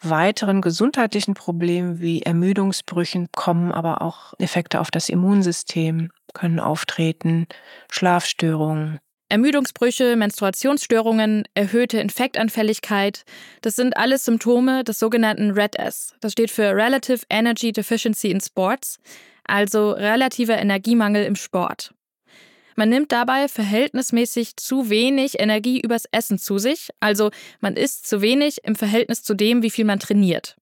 weiteren 0.03 0.61
gesundheitlichen 0.61 1.35
Problemen 1.35 2.01
wie 2.01 2.23
Ermüdungsbrüchen 2.23 3.29
kommen, 3.33 3.73
aber 3.73 4.03
auch 4.03 4.35
Effekte 4.39 4.81
auf 4.81 4.91
das 4.91 5.09
Immunsystem 5.09 6.11
können 6.35 6.61
auftreten, 6.61 7.47
Schlafstörungen. 7.91 8.99
Ermüdungsbrüche, 9.29 10.15
Menstruationsstörungen, 10.17 11.45
erhöhte 11.55 11.99
Infektanfälligkeit, 11.99 13.25
das 13.63 13.77
sind 13.77 13.97
alles 13.97 14.27
Symptome 14.27 14.85
des 14.85 14.99
sogenannten 14.99 15.53
RED-S. 15.53 16.15
Das 16.21 16.33
steht 16.33 16.51
für 16.51 16.75
Relative 16.75 17.25
Energy 17.31 17.73
Deficiency 17.73 18.31
in 18.31 18.43
Sports, 18.43 18.99
also 19.45 19.93
relativer 19.93 20.59
Energiemangel 20.59 21.25
im 21.25 21.37
Sport. 21.37 21.95
Man 22.77 22.89
nimmt 22.89 23.13
dabei 23.13 23.49
verhältnismäßig 23.49 24.57
zu 24.57 24.91
wenig 24.91 25.41
Energie 25.41 25.81
übers 25.81 26.05
Essen 26.11 26.39
zu 26.39 26.59
sich, 26.59 26.91
also 27.01 27.31
man 27.61 27.77
isst 27.77 28.09
zu 28.09 28.23
wenig 28.23 28.65
im 28.65 28.75
Verhältnis 28.75 29.23
zu 29.23 29.35
dem, 29.35 29.63
wie 29.63 29.71
viel 29.71 29.85
man 29.85 29.99
trainiert. 29.99 30.57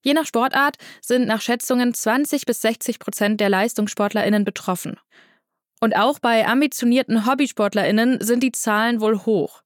Je 0.00 0.14
nach 0.14 0.26
Sportart 0.26 0.76
sind 1.02 1.26
nach 1.26 1.40
Schätzungen 1.40 1.92
20 1.92 2.46
bis 2.46 2.60
60 2.60 2.98
Prozent 2.98 3.40
der 3.40 3.48
LeistungssportlerInnen 3.48 4.44
betroffen. 4.44 4.96
Und 5.80 5.96
auch 5.96 6.18
bei 6.18 6.46
ambitionierten 6.46 7.26
HobbysportlerInnen 7.26 8.20
sind 8.20 8.42
die 8.42 8.52
Zahlen 8.52 9.00
wohl 9.00 9.24
hoch. 9.26 9.62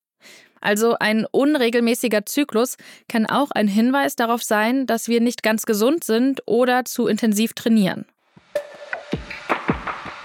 Also 0.60 0.96
ein 0.98 1.26
unregelmäßiger 1.30 2.24
Zyklus 2.24 2.76
kann 3.08 3.26
auch 3.26 3.50
ein 3.50 3.66
Hinweis 3.66 4.14
darauf 4.14 4.42
sein, 4.42 4.86
dass 4.86 5.08
wir 5.08 5.20
nicht 5.20 5.42
ganz 5.42 5.66
gesund 5.66 6.04
sind 6.04 6.40
oder 6.46 6.84
zu 6.84 7.08
intensiv 7.08 7.52
trainieren. 7.54 8.06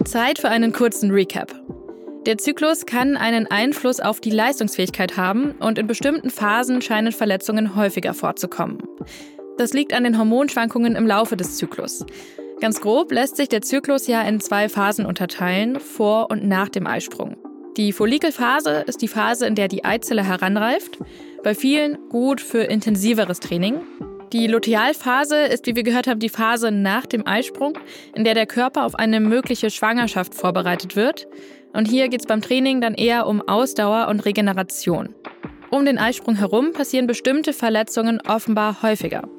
Zeit 0.07 0.39
für 0.39 0.47
einen 0.47 0.71
kurzen 0.71 1.11
Recap. 1.11 1.53
Der 2.25 2.37
Zyklus 2.37 2.85
kann 2.85 3.17
einen 3.17 3.45
Einfluss 3.47 3.99
auf 3.99 4.21
die 4.21 4.29
Leistungsfähigkeit 4.29 5.17
haben 5.17 5.51
und 5.59 5.77
in 5.77 5.85
bestimmten 5.85 6.29
Phasen 6.29 6.81
scheinen 6.81 7.11
Verletzungen 7.11 7.75
häufiger 7.75 8.13
vorzukommen. 8.13 8.77
Das 9.57 9.73
liegt 9.73 9.91
an 9.93 10.05
den 10.05 10.17
Hormonschwankungen 10.17 10.95
im 10.95 11.07
Laufe 11.07 11.35
des 11.35 11.57
Zyklus. 11.57 12.05
Ganz 12.61 12.79
grob 12.79 13.11
lässt 13.11 13.35
sich 13.35 13.49
der 13.49 13.61
Zyklus 13.61 14.07
ja 14.07 14.21
in 14.21 14.39
zwei 14.39 14.69
Phasen 14.69 15.05
unterteilen, 15.05 15.79
vor 15.79 16.31
und 16.31 16.47
nach 16.47 16.69
dem 16.69 16.87
Eisprung. 16.87 17.35
Die 17.75 17.91
Follikelphase 17.91 18.85
ist 18.87 19.01
die 19.01 19.09
Phase, 19.09 19.45
in 19.45 19.55
der 19.55 19.67
die 19.67 19.83
Eizelle 19.83 20.23
heranreift, 20.23 20.99
bei 21.43 21.53
vielen 21.53 21.97
gut 22.09 22.39
für 22.39 22.63
intensiveres 22.63 23.41
Training. 23.41 23.81
Die 24.33 24.47
Lutealphase 24.47 25.37
ist, 25.45 25.67
wie 25.67 25.75
wir 25.77 25.83
gehört 25.83 26.05
haben, 26.05 26.19
die 26.19 26.27
Phase 26.27 26.69
nach 26.69 27.05
dem 27.05 27.25
Eisprung, 27.25 27.77
in 28.13 28.25
der 28.25 28.33
der 28.33 28.45
Körper 28.45 28.85
auf 28.85 28.95
eine 28.95 29.21
mögliche 29.21 29.69
Schwangerschaft 29.69 30.35
vorbereitet 30.35 30.97
wird. 30.97 31.27
Und 31.71 31.87
hier 31.87 32.09
geht 32.09 32.21
es 32.21 32.27
beim 32.27 32.41
Training 32.41 32.81
dann 32.81 32.93
eher 32.93 33.25
um 33.25 33.41
Ausdauer 33.47 34.09
und 34.09 34.25
Regeneration. 34.25 35.15
Um 35.69 35.85
den 35.85 35.97
Eisprung 35.97 36.35
herum 36.35 36.73
passieren 36.73 37.07
bestimmte 37.07 37.53
Verletzungen 37.53 38.21
offenbar 38.27 38.81
häufiger 38.81 39.29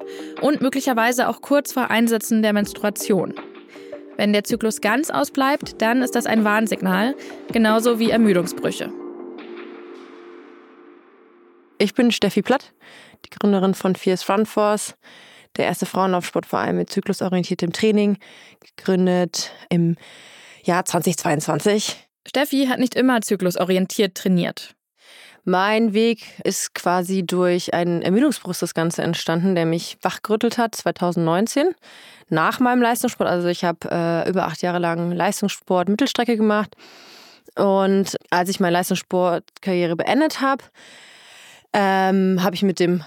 und 0.41 0.61
möglicherweise 0.61 1.27
auch 1.27 1.41
kurz 1.41 1.71
vor 1.71 1.91
Einsetzen 1.91 2.41
der 2.41 2.53
Menstruation. 2.53 3.35
Wenn 4.17 4.33
der 4.33 4.43
Zyklus 4.43 4.81
ganz 4.81 5.11
ausbleibt, 5.11 5.81
dann 5.81 6.01
ist 6.01 6.15
das 6.15 6.25
ein 6.25 6.43
Warnsignal, 6.43 7.15
genauso 7.51 7.99
wie 7.99 8.09
Ermüdungsbrüche. 8.09 8.91
Ich 11.81 11.93
bin 11.93 12.11
Steffi 12.11 12.41
Platt, 12.41 12.73
die 13.25 13.29
Gründerin 13.29 13.73
von 13.73 13.95
Fierce 13.95 14.29
Run 14.29 14.45
Force, 14.45 14.95
der 15.57 15.65
erste 15.65 15.85
Frauenlaufsportverein 15.85 16.75
mit 16.75 16.89
zyklusorientiertem 16.89 17.73
Training, 17.73 18.17
gegründet 18.75 19.51
im 19.69 19.95
Jahr 20.63 20.85
2022. 20.85 21.97
Steffi 22.27 22.67
hat 22.67 22.79
nicht 22.79 22.95
immer 22.95 23.21
zyklusorientiert 23.21 24.15
trainiert. 24.15 24.75
Mein 25.45 25.93
Weg 25.93 26.39
ist 26.43 26.75
quasi 26.75 27.25
durch 27.25 27.73
einen 27.73 28.01
Ermüdungsbruch 28.01 28.55
das 28.55 28.73
Ganze 28.73 29.01
entstanden, 29.01 29.55
der 29.55 29.65
mich 29.65 29.97
wachgerüttelt 30.01 30.57
hat 30.57 30.75
2019 30.75 31.73
nach 32.29 32.59
meinem 32.59 32.81
Leistungssport. 32.81 33.29
Also 33.29 33.47
ich 33.47 33.63
habe 33.63 33.89
äh, 33.89 34.29
über 34.29 34.45
acht 34.45 34.61
Jahre 34.61 34.79
lang 34.79 35.11
Leistungssport 35.11 35.89
Mittelstrecke 35.89 36.37
gemacht. 36.37 36.75
Und 37.55 38.15
als 38.29 38.49
ich 38.49 38.59
meine 38.59 38.73
Leistungssportkarriere 38.73 39.95
beendet 39.95 40.41
habe, 40.41 40.63
ähm, 41.73 42.41
habe 42.43 42.55
ich 42.55 42.63
mit 42.63 42.79
dem 42.79 43.03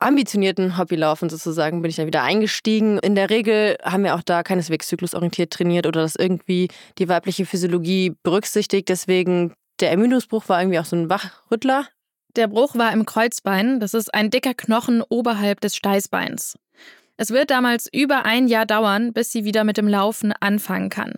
ambitionierten 0.00 0.76
Hobbylaufen 0.76 1.30
sozusagen 1.30 1.80
bin 1.80 1.88
ich 1.88 1.96
dann 1.96 2.06
wieder 2.06 2.22
eingestiegen. 2.22 2.98
In 2.98 3.14
der 3.14 3.30
Regel 3.30 3.78
haben 3.82 4.04
wir 4.04 4.14
auch 4.14 4.22
da 4.22 4.42
keineswegs 4.42 4.88
zyklusorientiert 4.88 5.52
trainiert 5.52 5.86
oder 5.86 6.02
das 6.02 6.16
irgendwie 6.16 6.68
die 6.98 7.08
weibliche 7.08 7.46
Physiologie 7.46 8.14
berücksichtigt. 8.22 8.88
Deswegen 8.88 9.54
der 9.80 9.90
Ermüdungsbruch 9.90 10.48
war 10.48 10.60
irgendwie 10.60 10.78
auch 10.78 10.84
so 10.84 10.96
ein 10.96 11.08
Wachrüttler. 11.08 11.86
Der 12.36 12.48
Bruch 12.48 12.74
war 12.74 12.92
im 12.92 13.06
Kreuzbein. 13.06 13.80
Das 13.80 13.94
ist 13.94 14.12
ein 14.12 14.30
dicker 14.30 14.54
Knochen 14.54 15.02
oberhalb 15.08 15.60
des 15.60 15.76
Steißbeins. 15.76 16.58
Es 17.16 17.30
wird 17.30 17.50
damals 17.50 17.88
über 17.92 18.24
ein 18.24 18.48
Jahr 18.48 18.66
dauern, 18.66 19.12
bis 19.12 19.30
sie 19.30 19.44
wieder 19.44 19.62
mit 19.62 19.76
dem 19.76 19.86
Laufen 19.86 20.32
anfangen 20.40 20.90
kann. 20.90 21.14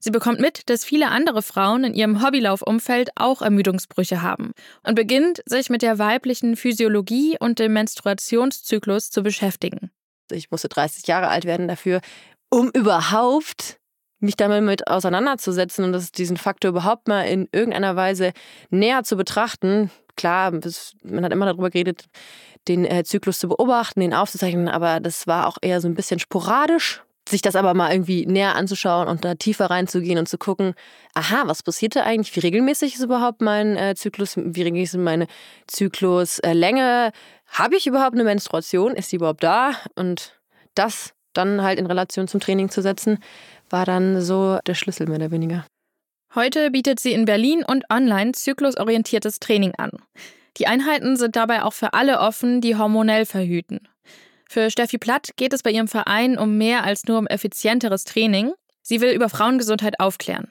Sie 0.00 0.10
bekommt 0.10 0.40
mit, 0.40 0.68
dass 0.68 0.84
viele 0.84 1.08
andere 1.08 1.42
Frauen 1.42 1.84
in 1.84 1.94
ihrem 1.94 2.22
Hobbylaufumfeld 2.22 3.10
auch 3.16 3.42
Ermüdungsbrüche 3.42 4.22
haben 4.22 4.52
und 4.82 4.94
beginnt, 4.94 5.42
sich 5.46 5.70
mit 5.70 5.82
der 5.82 5.98
weiblichen 5.98 6.56
Physiologie 6.56 7.36
und 7.38 7.58
dem 7.58 7.72
Menstruationszyklus 7.72 9.10
zu 9.10 9.22
beschäftigen. 9.22 9.90
Ich 10.30 10.50
musste 10.50 10.68
30 10.68 11.06
Jahre 11.06 11.28
alt 11.28 11.44
werden 11.44 11.68
dafür, 11.68 12.00
um 12.50 12.70
überhaupt 12.70 13.78
mich 14.18 14.36
damit 14.36 14.88
auseinanderzusetzen 14.88 15.84
und 15.84 15.92
das, 15.92 16.12
diesen 16.12 16.36
Faktor 16.36 16.70
überhaupt 16.70 17.08
mal 17.08 17.22
in 17.22 17.48
irgendeiner 17.52 17.96
Weise 17.96 18.32
näher 18.70 19.04
zu 19.04 19.16
betrachten. 19.16 19.90
Klar, 20.16 20.52
man 21.04 21.24
hat 21.24 21.32
immer 21.32 21.46
darüber 21.46 21.70
geredet, 21.70 22.06
den 22.68 22.84
äh, 22.84 23.04
Zyklus 23.04 23.38
zu 23.38 23.48
beobachten, 23.48 24.00
den 24.00 24.14
aufzuzeichnen, 24.14 24.68
aber 24.68 25.00
das 25.00 25.26
war 25.26 25.46
auch 25.46 25.58
eher 25.60 25.80
so 25.80 25.88
ein 25.88 25.94
bisschen 25.94 26.18
sporadisch. 26.18 27.02
Sich 27.28 27.42
das 27.42 27.56
aber 27.56 27.74
mal 27.74 27.92
irgendwie 27.92 28.24
näher 28.26 28.54
anzuschauen 28.54 29.08
und 29.08 29.24
da 29.24 29.34
tiefer 29.34 29.66
reinzugehen 29.66 30.18
und 30.18 30.28
zu 30.28 30.38
gucken, 30.38 30.74
aha, 31.14 31.42
was 31.46 31.62
passiert 31.62 31.96
da 31.96 32.02
eigentlich? 32.04 32.34
Wie 32.36 32.40
regelmäßig 32.40 32.94
ist 32.94 33.02
überhaupt 33.02 33.40
mein 33.40 33.76
äh, 33.76 33.94
Zyklus? 33.96 34.36
Wie 34.36 34.62
regelmäßig 34.62 34.94
ist 34.94 35.04
meine 35.04 35.26
Zykluslänge? 35.66 37.10
Habe 37.48 37.76
ich 37.76 37.86
überhaupt 37.86 38.14
eine 38.14 38.24
Menstruation? 38.24 38.94
Ist 38.94 39.10
die 39.10 39.16
überhaupt 39.16 39.42
da? 39.42 39.72
Und 39.96 40.38
das 40.74 41.14
dann 41.32 41.62
halt 41.62 41.78
in 41.78 41.86
Relation 41.86 42.28
zum 42.28 42.40
Training 42.40 42.70
zu 42.70 42.80
setzen, 42.82 43.18
war 43.70 43.84
dann 43.84 44.20
so 44.20 44.58
der 44.66 44.74
Schlüssel 44.74 45.06
mehr 45.06 45.16
oder 45.16 45.30
weniger. 45.30 45.66
Heute 46.34 46.70
bietet 46.70 47.00
sie 47.00 47.12
in 47.12 47.24
Berlin 47.24 47.64
und 47.66 47.84
online 47.90 48.32
zyklusorientiertes 48.32 49.40
Training 49.40 49.74
an. 49.76 49.90
Die 50.58 50.66
Einheiten 50.66 51.16
sind 51.16 51.36
dabei 51.36 51.62
auch 51.62 51.72
für 51.72 51.92
alle 51.92 52.20
offen, 52.20 52.60
die 52.60 52.76
hormonell 52.76 53.26
verhüten. 53.26 53.88
Für 54.48 54.70
Steffi 54.70 54.98
Platt 54.98 55.30
geht 55.36 55.52
es 55.52 55.62
bei 55.62 55.70
ihrem 55.70 55.88
Verein 55.88 56.38
um 56.38 56.56
mehr 56.56 56.84
als 56.84 57.04
nur 57.04 57.18
um 57.18 57.26
effizienteres 57.26 58.04
Training. 58.04 58.52
Sie 58.82 59.00
will 59.00 59.10
über 59.10 59.28
Frauengesundheit 59.28 59.98
aufklären. 59.98 60.48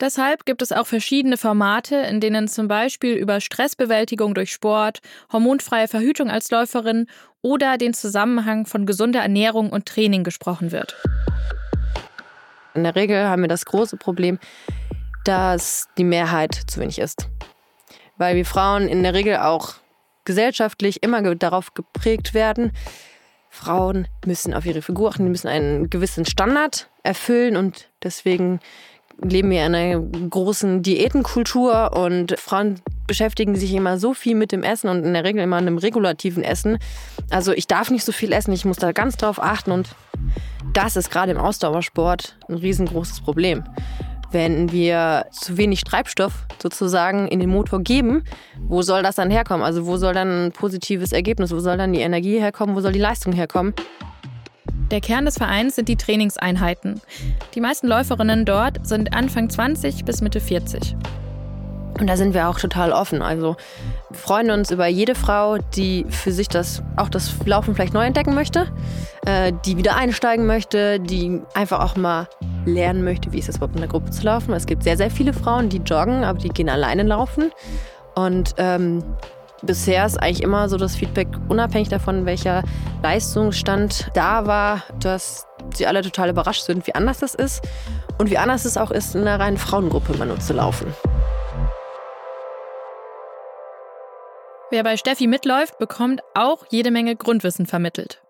Deshalb 0.00 0.46
gibt 0.46 0.62
es 0.62 0.72
auch 0.72 0.86
verschiedene 0.86 1.36
Formate, 1.36 1.96
in 1.96 2.20
denen 2.20 2.48
zum 2.48 2.66
Beispiel 2.66 3.14
über 3.14 3.40
Stressbewältigung 3.40 4.34
durch 4.34 4.50
Sport, 4.50 4.98
hormonfreie 5.32 5.86
Verhütung 5.86 6.28
als 6.28 6.50
Läuferin 6.50 7.06
oder 7.40 7.78
den 7.78 7.94
Zusammenhang 7.94 8.66
von 8.66 8.86
gesunder 8.86 9.20
Ernährung 9.20 9.70
und 9.70 9.86
Training 9.86 10.24
gesprochen 10.24 10.72
wird. 10.72 10.96
In 12.74 12.82
der 12.82 12.96
Regel 12.96 13.28
haben 13.28 13.42
wir 13.42 13.48
das 13.48 13.66
große 13.66 13.96
Problem, 13.96 14.38
dass 15.24 15.86
die 15.98 16.04
Mehrheit 16.04 16.54
zu 16.66 16.80
wenig 16.80 16.98
ist. 16.98 17.28
Weil 18.16 18.34
wir 18.34 18.46
Frauen 18.46 18.88
in 18.88 19.02
der 19.02 19.14
Regel 19.14 19.36
auch 19.36 19.74
gesellschaftlich 20.24 21.02
immer 21.02 21.34
darauf 21.34 21.74
geprägt 21.74 22.34
werden, 22.34 22.72
Frauen 23.50 24.08
müssen 24.24 24.54
auf 24.54 24.64
ihre 24.64 24.80
Figur 24.80 25.10
achten, 25.10 25.30
müssen 25.30 25.48
einen 25.48 25.90
gewissen 25.90 26.24
Standard 26.24 26.88
erfüllen 27.02 27.56
und 27.56 27.90
deswegen 28.02 28.60
leben 29.20 29.50
wir 29.50 29.66
in 29.66 29.74
einer 29.74 30.00
großen 30.00 30.82
Diätenkultur 30.82 31.92
und 31.94 32.38
Frauen 32.40 32.80
beschäftigen 33.06 33.54
sich 33.56 33.74
immer 33.74 33.98
so 33.98 34.14
viel 34.14 34.34
mit 34.34 34.52
dem 34.52 34.62
Essen 34.62 34.88
und 34.88 35.04
in 35.04 35.12
der 35.12 35.24
Regel 35.24 35.42
immer 35.42 35.56
einem 35.56 35.76
regulativen 35.76 36.42
Essen. 36.42 36.78
Also 37.30 37.52
ich 37.52 37.66
darf 37.66 37.90
nicht 37.90 38.04
so 38.04 38.12
viel 38.12 38.32
essen, 38.32 38.52
ich 38.52 38.64
muss 38.64 38.78
da 38.78 38.92
ganz 38.92 39.16
drauf 39.16 39.40
achten 39.40 39.70
und 39.70 39.90
das 40.72 40.96
ist 40.96 41.10
gerade 41.10 41.32
im 41.32 41.38
Ausdauersport 41.38 42.38
ein 42.48 42.54
riesengroßes 42.54 43.20
Problem. 43.20 43.64
Wenn 44.32 44.72
wir 44.72 45.26
zu 45.30 45.56
wenig 45.58 45.84
Treibstoff 45.84 46.46
sozusagen 46.60 47.28
in 47.28 47.38
den 47.38 47.50
Motor 47.50 47.80
geben, 47.80 48.24
wo 48.58 48.82
soll 48.82 49.02
das 49.02 49.16
dann 49.16 49.30
herkommen? 49.30 49.64
Also 49.64 49.86
wo 49.86 49.98
soll 49.98 50.14
dann 50.14 50.46
ein 50.46 50.52
positives 50.52 51.12
Ergebnis, 51.12 51.52
wo 51.52 51.60
soll 51.60 51.76
dann 51.76 51.92
die 51.92 52.00
Energie 52.00 52.40
herkommen, 52.40 52.74
wo 52.74 52.80
soll 52.80 52.92
die 52.92 52.98
Leistung 52.98 53.32
herkommen? 53.32 53.74
Der 54.90 55.00
Kern 55.00 55.24
des 55.24 55.38
Vereins 55.38 55.76
sind 55.76 55.88
die 55.88 55.96
Trainingseinheiten. 55.96 57.00
Die 57.54 57.60
meisten 57.60 57.86
Läuferinnen 57.86 58.44
dort 58.44 58.86
sind 58.86 59.14
Anfang 59.14 59.48
20 59.48 60.04
bis 60.04 60.20
Mitte 60.20 60.40
40. 60.40 60.96
Und 61.98 62.06
da 62.06 62.16
sind 62.16 62.34
wir 62.34 62.48
auch 62.48 62.58
total 62.58 62.92
offen. 62.92 63.22
Also 63.22 63.56
freuen 64.12 64.50
uns 64.50 64.70
über 64.70 64.86
jede 64.86 65.14
Frau, 65.14 65.58
die 65.58 66.06
für 66.08 66.32
sich 66.32 66.48
das 66.48 66.82
auch 66.96 67.08
das 67.08 67.34
Laufen 67.44 67.74
vielleicht 67.74 67.94
neu 67.94 68.04
entdecken 68.04 68.34
möchte, 68.34 68.66
äh, 69.26 69.52
die 69.64 69.76
wieder 69.76 69.96
einsteigen 69.96 70.46
möchte, 70.46 71.00
die 71.00 71.40
einfach 71.54 71.80
auch 71.80 71.96
mal 71.96 72.28
lernen 72.64 73.04
möchte, 73.04 73.32
wie 73.32 73.38
ist 73.38 73.48
es 73.48 73.56
überhaupt 73.56 73.74
in 73.74 73.80
der 73.80 73.90
Gruppe 73.90 74.10
zu 74.10 74.22
laufen. 74.24 74.52
Es 74.54 74.66
gibt 74.66 74.82
sehr, 74.82 74.96
sehr 74.96 75.10
viele 75.10 75.32
Frauen, 75.32 75.68
die 75.68 75.78
joggen, 75.78 76.24
aber 76.24 76.38
die 76.38 76.48
gehen 76.48 76.68
alleine 76.68 77.02
laufen. 77.02 77.50
Und 78.14 78.54
ähm, 78.58 79.02
bisher 79.62 80.04
ist 80.06 80.22
eigentlich 80.22 80.42
immer 80.42 80.68
so 80.68 80.76
das 80.76 80.96
Feedback, 80.96 81.28
unabhängig 81.48 81.88
davon, 81.88 82.26
welcher 82.26 82.62
Leistungsstand 83.02 84.10
da 84.14 84.46
war, 84.46 84.82
dass 85.00 85.46
sie 85.74 85.86
alle 85.86 86.02
total 86.02 86.30
überrascht 86.30 86.64
sind, 86.64 86.86
wie 86.86 86.94
anders 86.94 87.18
das 87.18 87.34
ist 87.34 87.66
und 88.18 88.30
wie 88.30 88.38
anders 88.38 88.64
es 88.64 88.76
auch 88.76 88.90
ist, 88.90 89.14
in 89.14 89.22
einer 89.22 89.40
reinen 89.40 89.56
Frauengruppe 89.56 90.12
immer 90.12 90.26
nur 90.26 90.40
zu 90.40 90.52
laufen. 90.52 90.86
Wer 94.72 94.84
bei 94.84 94.96
Steffi 94.96 95.26
mitläuft, 95.26 95.78
bekommt 95.78 96.22
auch 96.32 96.64
jede 96.70 96.90
Menge 96.90 97.14
Grundwissen 97.14 97.66
vermittelt. 97.66 98.22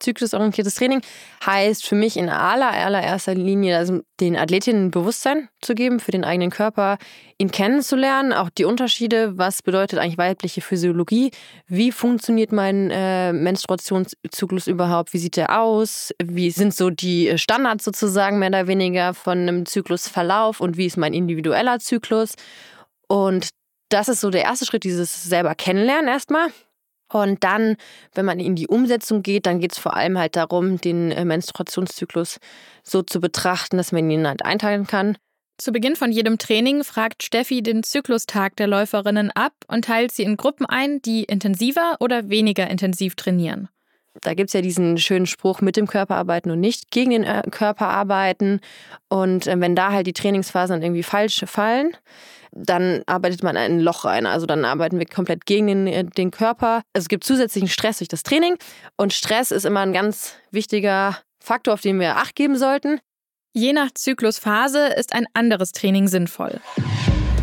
Zyklusorientiertes 0.00 0.74
Training 0.74 1.00
heißt 1.46 1.86
für 1.86 1.94
mich 1.94 2.18
in 2.18 2.28
aller, 2.28 2.70
allererster 2.72 3.34
Linie, 3.34 3.78
also 3.78 4.02
den 4.20 4.36
Athletinnen 4.36 4.90
Bewusstsein 4.90 5.48
zu 5.62 5.74
geben 5.74 5.98
für 5.98 6.10
den 6.10 6.24
eigenen 6.24 6.50
Körper, 6.50 6.98
ihn 7.38 7.50
kennenzulernen, 7.50 8.34
auch 8.34 8.50
die 8.50 8.66
Unterschiede, 8.66 9.38
was 9.38 9.62
bedeutet 9.62 9.98
eigentlich 9.98 10.18
weibliche 10.18 10.60
Physiologie, 10.60 11.30
wie 11.68 11.90
funktioniert 11.90 12.52
mein 12.52 12.90
äh, 12.90 13.32
Menstruationszyklus 13.32 14.66
überhaupt, 14.66 15.14
wie 15.14 15.18
sieht 15.18 15.36
der 15.38 15.58
aus, 15.58 16.12
wie 16.22 16.50
sind 16.50 16.74
so 16.74 16.90
die 16.90 17.38
Standards 17.38 17.86
sozusagen 17.86 18.38
mehr 18.38 18.50
oder 18.50 18.66
weniger 18.66 19.14
von 19.14 19.38
einem 19.38 19.64
Zyklusverlauf? 19.64 20.60
Und 20.60 20.76
wie 20.76 20.84
ist 20.84 20.98
mein 20.98 21.14
individueller 21.14 21.78
Zyklus. 21.78 22.34
Und 23.06 23.48
das 23.88 24.08
ist 24.08 24.20
so 24.20 24.30
der 24.30 24.42
erste 24.42 24.66
Schritt, 24.66 24.84
dieses 24.84 25.24
selber 25.24 25.54
kennenlernen 25.54 26.08
erstmal. 26.08 26.48
Und 27.10 27.42
dann, 27.42 27.76
wenn 28.14 28.26
man 28.26 28.38
in 28.38 28.54
die 28.54 28.66
Umsetzung 28.66 29.22
geht, 29.22 29.46
dann 29.46 29.60
geht 29.60 29.72
es 29.72 29.78
vor 29.78 29.96
allem 29.96 30.18
halt 30.18 30.36
darum, 30.36 30.78
den 30.78 31.10
äh, 31.10 31.24
Menstruationszyklus 31.24 32.38
so 32.82 33.02
zu 33.02 33.20
betrachten, 33.20 33.78
dass 33.78 33.92
man 33.92 34.10
ihn 34.10 34.26
halt 34.28 34.44
einteilen 34.44 34.86
kann. 34.86 35.16
Zu 35.56 35.72
Beginn 35.72 35.96
von 35.96 36.12
jedem 36.12 36.38
Training 36.38 36.84
fragt 36.84 37.22
Steffi 37.22 37.62
den 37.62 37.82
Zyklustag 37.82 38.56
der 38.56 38.68
Läuferinnen 38.68 39.30
ab 39.32 39.54
und 39.66 39.86
teilt 39.86 40.12
sie 40.12 40.22
in 40.22 40.36
Gruppen 40.36 40.66
ein, 40.66 41.02
die 41.02 41.24
intensiver 41.24 41.96
oder 41.98 42.28
weniger 42.28 42.68
intensiv 42.70 43.16
trainieren. 43.16 43.68
Da 44.22 44.34
gibt 44.34 44.48
es 44.48 44.54
ja 44.54 44.60
diesen 44.60 44.98
schönen 44.98 45.26
Spruch, 45.26 45.60
mit 45.60 45.76
dem 45.76 45.86
Körper 45.86 46.16
arbeiten 46.16 46.50
und 46.50 46.60
nicht 46.60 46.90
gegen 46.90 47.10
den 47.10 47.24
äh, 47.24 47.42
Körper 47.50 47.88
arbeiten. 47.88 48.60
Und 49.08 49.46
äh, 49.46 49.58
wenn 49.58 49.74
da 49.74 49.92
halt 49.92 50.06
die 50.06 50.12
Trainingsphasen 50.12 50.82
irgendwie 50.82 51.02
falsch 51.02 51.44
fallen, 51.46 51.96
dann 52.52 53.02
arbeitet 53.06 53.42
man 53.42 53.56
ein 53.56 53.80
Loch 53.80 54.04
rein. 54.04 54.26
Also 54.26 54.46
dann 54.46 54.64
arbeiten 54.64 54.98
wir 54.98 55.06
komplett 55.06 55.46
gegen 55.46 55.66
den, 55.66 55.86
äh, 55.86 56.04
den 56.04 56.30
Körper. 56.30 56.82
Es 56.92 57.08
gibt 57.08 57.24
zusätzlichen 57.24 57.68
Stress 57.68 57.98
durch 57.98 58.08
das 58.08 58.22
Training 58.22 58.56
und 58.96 59.12
Stress 59.12 59.50
ist 59.50 59.64
immer 59.64 59.80
ein 59.80 59.92
ganz 59.92 60.34
wichtiger 60.50 61.18
Faktor, 61.40 61.74
auf 61.74 61.80
den 61.80 62.00
wir 62.00 62.16
Acht 62.16 62.34
geben 62.34 62.56
sollten. 62.56 63.00
Je 63.54 63.72
nach 63.72 63.90
Zyklusphase 63.92 64.88
ist 64.88 65.14
ein 65.14 65.26
anderes 65.34 65.72
Training 65.72 66.08
sinnvoll. 66.08 66.60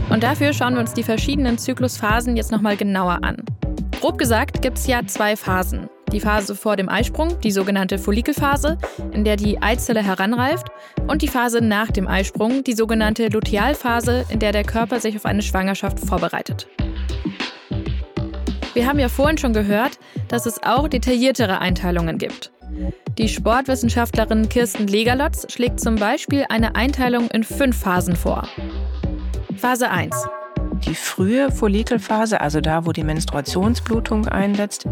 Und 0.09 0.23
dafür 0.23 0.53
schauen 0.53 0.75
wir 0.75 0.81
uns 0.81 0.93
die 0.93 1.03
verschiedenen 1.03 1.57
Zyklusphasen 1.57 2.37
jetzt 2.37 2.51
nochmal 2.51 2.77
genauer 2.77 3.19
an. 3.23 3.43
Grob 3.99 4.17
gesagt 4.17 4.61
gibt 4.61 4.77
es 4.77 4.87
ja 4.87 5.05
zwei 5.07 5.35
Phasen. 5.35 5.89
Die 6.11 6.19
Phase 6.19 6.55
vor 6.55 6.75
dem 6.75 6.87
Eisprung, 6.87 7.39
die 7.41 7.51
sogenannte 7.51 7.97
Follikelphase, 7.97 8.77
in 9.11 9.23
der 9.23 9.35
die 9.35 9.61
Eizelle 9.61 10.03
heranreift, 10.03 10.67
und 11.07 11.21
die 11.21 11.27
Phase 11.27 11.61
nach 11.61 11.91
dem 11.91 12.07
Eisprung, 12.07 12.63
die 12.63 12.73
sogenannte 12.73 13.27
Lutealphase, 13.27 14.25
in 14.29 14.39
der 14.39 14.51
der 14.51 14.63
Körper 14.63 14.99
sich 14.99 15.15
auf 15.15 15.25
eine 15.25 15.41
Schwangerschaft 15.41 15.99
vorbereitet. 15.99 16.67
Wir 18.73 18.87
haben 18.87 18.99
ja 18.99 19.09
vorhin 19.09 19.37
schon 19.37 19.53
gehört, 19.53 19.99
dass 20.27 20.45
es 20.45 20.61
auch 20.61 20.87
detailliertere 20.87 21.59
Einteilungen 21.59 22.17
gibt. 22.17 22.51
Die 23.17 23.29
Sportwissenschaftlerin 23.29 24.49
Kirsten 24.49 24.87
Legerlotz 24.87 25.51
schlägt 25.51 25.79
zum 25.79 25.95
Beispiel 25.95 26.45
eine 26.49 26.75
Einteilung 26.75 27.29
in 27.29 27.43
fünf 27.43 27.79
Phasen 27.79 28.15
vor. 28.15 28.47
Phase 29.55 29.89
1. 29.89 30.27
Die 30.85 30.95
frühe 30.95 31.51
Follikelphase, 31.51 32.41
also 32.41 32.59
da, 32.59 32.85
wo 32.85 32.91
die 32.91 33.03
Menstruationsblutung 33.03 34.27
einsetzt, 34.27 34.85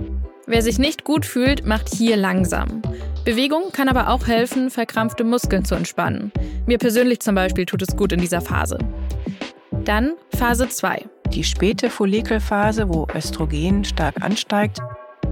Wer 0.45 0.61
sich 0.61 0.77
nicht 0.77 1.05
gut 1.05 1.25
fühlt, 1.25 1.65
macht 1.65 1.87
hier 1.93 2.17
langsam. 2.17 2.81
Bewegung 3.23 3.71
kann 3.71 3.87
aber 3.87 4.09
auch 4.09 4.27
helfen, 4.27 4.69
verkrampfte 4.69 5.23
Muskeln 5.23 5.63
zu 5.63 5.73
entspannen. 5.75 6.33
Mir 6.67 6.77
persönlich 6.77 7.21
zum 7.21 7.35
Beispiel 7.35 7.65
tut 7.65 7.81
es 7.81 7.95
gut 7.95 8.11
in 8.11 8.19
dieser 8.19 8.41
Phase. 8.41 8.77
Dann 9.85 10.13
Phase 10.35 10.67
2. 10.67 11.05
Die 11.31 11.45
späte 11.45 11.89
Follikelphase, 11.89 12.89
wo 12.89 13.07
Östrogen 13.15 13.85
stark 13.85 14.21
ansteigt. 14.21 14.79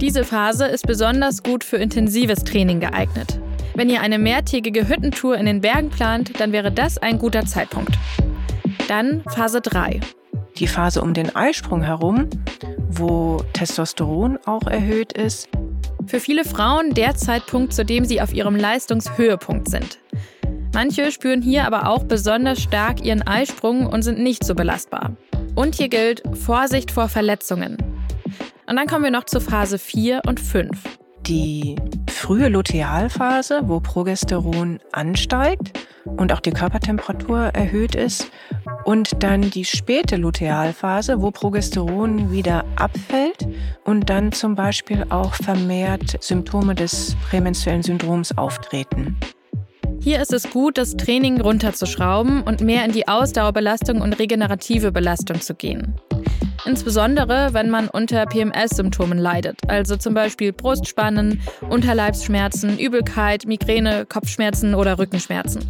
Diese 0.00 0.24
Phase 0.24 0.64
ist 0.64 0.86
besonders 0.86 1.42
gut 1.42 1.62
für 1.62 1.76
intensives 1.76 2.42
Training 2.44 2.80
geeignet. 2.80 3.38
Wenn 3.74 3.90
ihr 3.90 4.00
eine 4.00 4.18
mehrtägige 4.18 4.88
Hüttentour 4.88 5.36
in 5.36 5.44
den 5.44 5.60
Bergen 5.60 5.90
plant, 5.90 6.40
dann 6.40 6.52
wäre 6.52 6.72
das 6.72 6.96
ein 6.96 7.18
guter 7.18 7.44
Zeitpunkt. 7.44 7.98
Dann 8.88 9.22
Phase 9.28 9.60
3. 9.60 10.00
Die 10.56 10.66
Phase 10.66 11.02
um 11.02 11.14
den 11.14 11.34
Eisprung 11.34 11.82
herum, 11.82 12.28
wo 12.98 13.42
Testosteron 13.52 14.38
auch 14.46 14.66
erhöht 14.66 15.12
ist. 15.12 15.48
Für 16.06 16.20
viele 16.20 16.44
Frauen 16.44 16.94
der 16.94 17.14
Zeitpunkt, 17.14 17.72
zu 17.72 17.84
dem 17.84 18.04
sie 18.04 18.20
auf 18.20 18.32
ihrem 18.32 18.56
Leistungshöhepunkt 18.56 19.68
sind. 19.68 19.98
Manche 20.74 21.10
spüren 21.10 21.42
hier 21.42 21.66
aber 21.66 21.88
auch 21.88 22.04
besonders 22.04 22.60
stark 22.60 23.04
ihren 23.04 23.22
Eisprung 23.22 23.86
und 23.86 24.02
sind 24.02 24.18
nicht 24.18 24.44
so 24.44 24.54
belastbar. 24.54 25.12
Und 25.54 25.74
hier 25.74 25.88
gilt 25.88 26.22
Vorsicht 26.34 26.90
vor 26.90 27.08
Verletzungen. 27.08 27.76
Und 28.66 28.76
dann 28.76 28.86
kommen 28.86 29.04
wir 29.04 29.10
noch 29.10 29.24
zu 29.24 29.40
Phase 29.40 29.78
4 29.78 30.22
und 30.26 30.40
5. 30.40 30.70
Die 31.26 31.76
frühe 32.08 32.48
Lutealphase, 32.48 33.62
wo 33.64 33.80
Progesteron 33.80 34.80
ansteigt 34.92 35.78
und 36.04 36.32
auch 36.32 36.40
die 36.40 36.50
Körpertemperatur 36.50 37.38
erhöht 37.38 37.94
ist. 37.94 38.30
Und 38.84 39.22
dann 39.22 39.50
die 39.50 39.64
späte 39.64 40.16
Lutealphase, 40.16 41.22
wo 41.22 41.30
Progesteron 41.30 42.32
wieder 42.32 42.64
abfällt 42.76 43.46
und 43.84 44.10
dann 44.10 44.32
zum 44.32 44.54
Beispiel 44.54 45.04
auch 45.10 45.34
vermehrt 45.34 46.16
Symptome 46.22 46.74
des 46.74 47.16
prämenstruellen 47.28 47.82
Syndroms 47.82 48.36
auftreten. 48.36 49.16
Hier 50.00 50.20
ist 50.20 50.32
es 50.32 50.50
gut, 50.50 50.78
das 50.78 50.96
Training 50.96 51.40
runterzuschrauben 51.40 52.42
und 52.42 52.60
mehr 52.60 52.84
in 52.84 52.90
die 52.90 53.06
Ausdauerbelastung 53.06 54.00
und 54.00 54.18
regenerative 54.18 54.90
Belastung 54.90 55.40
zu 55.40 55.54
gehen. 55.54 55.94
Insbesondere, 56.64 57.54
wenn 57.54 57.70
man 57.70 57.88
unter 57.88 58.26
PMS-Symptomen 58.26 59.18
leidet, 59.18 59.58
also 59.68 59.96
zum 59.96 60.14
Beispiel 60.14 60.52
Brustspannen, 60.52 61.40
Unterleibsschmerzen, 61.68 62.78
Übelkeit, 62.78 63.46
Migräne, 63.46 64.06
Kopfschmerzen 64.06 64.74
oder 64.74 64.98
Rückenschmerzen. 64.98 65.62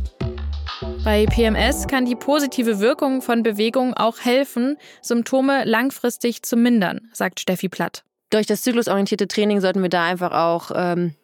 Bei 1.05 1.27
PMS 1.27 1.89
kann 1.89 2.05
die 2.05 2.15
positive 2.15 2.79
Wirkung 2.79 3.23
von 3.23 3.43
Bewegung 3.43 3.95
auch 3.95 4.21
helfen, 4.21 4.77
Symptome 5.01 5.65
langfristig 5.65 6.43
zu 6.43 6.57
mindern, 6.57 7.09
sagt 7.13 7.41
Steffi 7.41 7.69
Platt. 7.69 8.05
Durch 8.31 8.47
das 8.47 8.63
zyklusorientierte 8.63 9.29
Training 9.29 9.61
sollten 9.61 9.83
wir 9.83 9.89
da 9.89 10.05
einfach 10.05 10.33
auch 10.33 10.71
ähm, 10.75 11.15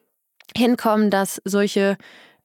hinkommen, 0.57 1.11
dass 1.11 1.40
solche 1.44 1.97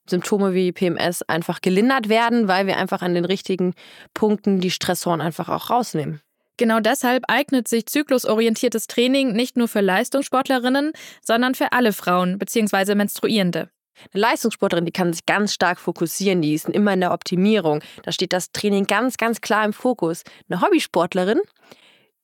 Symptome 0.08 0.54
wie 0.54 0.72
PMS 0.72 1.24
einfach 1.24 1.62
gelindert 1.62 2.08
werden, 2.08 2.48
weil 2.48 2.68
wir 2.68 2.78
einfach 2.78 3.02
an 3.02 3.14
den 3.14 3.26
richtigen 3.26 3.74
Punkten 4.14 4.60
die 4.60 4.72
Stressoren 4.72 5.22
einfach 5.22 5.50
auch 5.50 5.70
rausnehmen. 5.70 6.22
Genau 6.58 6.80
deshalb 6.80 7.24
eignet 7.30 7.68
sich 7.68 7.88
zyklusorientiertes 7.88 8.88
Training 8.88 9.34
nicht 9.34 9.58
nur 9.58 9.68
für 9.68 9.82
Leistungssportlerinnen, 9.82 10.92
sondern 11.22 11.56
für 11.56 11.72
alle 11.72 11.94
Frauen 11.94 12.38
bzw. 12.38 12.96
Menstruierende. 12.96 13.70
Eine 14.14 14.22
Leistungssportlerin, 14.22 14.86
die 14.86 14.92
kann 14.92 15.14
sich 15.14 15.26
ganz 15.26 15.54
stark 15.54 15.80
fokussieren, 15.80 16.42
die 16.42 16.54
ist 16.54 16.70
immer 16.70 16.94
in 16.94 17.02
der 17.02 17.12
Optimierung. 17.14 17.82
Da 18.04 18.12
steht 18.12 18.34
das 18.34 18.52
Training 18.52 18.86
ganz, 18.86 19.18
ganz 19.18 19.42
klar 19.42 19.66
im 19.66 19.74
Fokus. 19.74 20.24
Eine 20.50 20.62
Hobbysportlerin, 20.62 21.40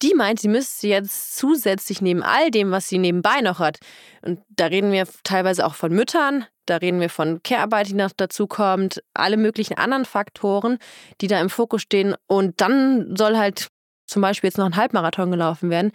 die 0.01 0.13
meint, 0.15 0.39
sie 0.39 0.47
müsste 0.47 0.87
jetzt 0.87 1.37
zusätzlich 1.37 2.01
neben 2.01 2.23
all 2.23 2.51
dem, 2.51 2.71
was 2.71 2.87
sie 2.87 2.97
nebenbei 2.97 3.41
noch 3.41 3.59
hat, 3.59 3.79
und 4.21 4.41
da 4.49 4.65
reden 4.65 4.91
wir 4.91 5.07
teilweise 5.23 5.65
auch 5.65 5.75
von 5.75 5.91
Müttern, 5.91 6.45
da 6.65 6.77
reden 6.77 6.99
wir 6.99 7.09
von 7.09 7.41
Care-Arbeit, 7.43 7.89
die 7.89 7.93
noch 7.93 8.11
dazu 8.15 8.47
kommt, 8.47 9.01
alle 9.13 9.37
möglichen 9.37 9.77
anderen 9.77 10.05
Faktoren, 10.05 10.77
die 11.19 11.27
da 11.27 11.41
im 11.41 11.49
Fokus 11.49 11.81
stehen. 11.81 12.15
Und 12.27 12.61
dann 12.61 13.15
soll 13.15 13.37
halt 13.37 13.69
zum 14.05 14.21
Beispiel 14.21 14.49
jetzt 14.49 14.57
noch 14.57 14.65
ein 14.65 14.75
Halbmarathon 14.75 15.31
gelaufen 15.31 15.69
werden. 15.69 15.91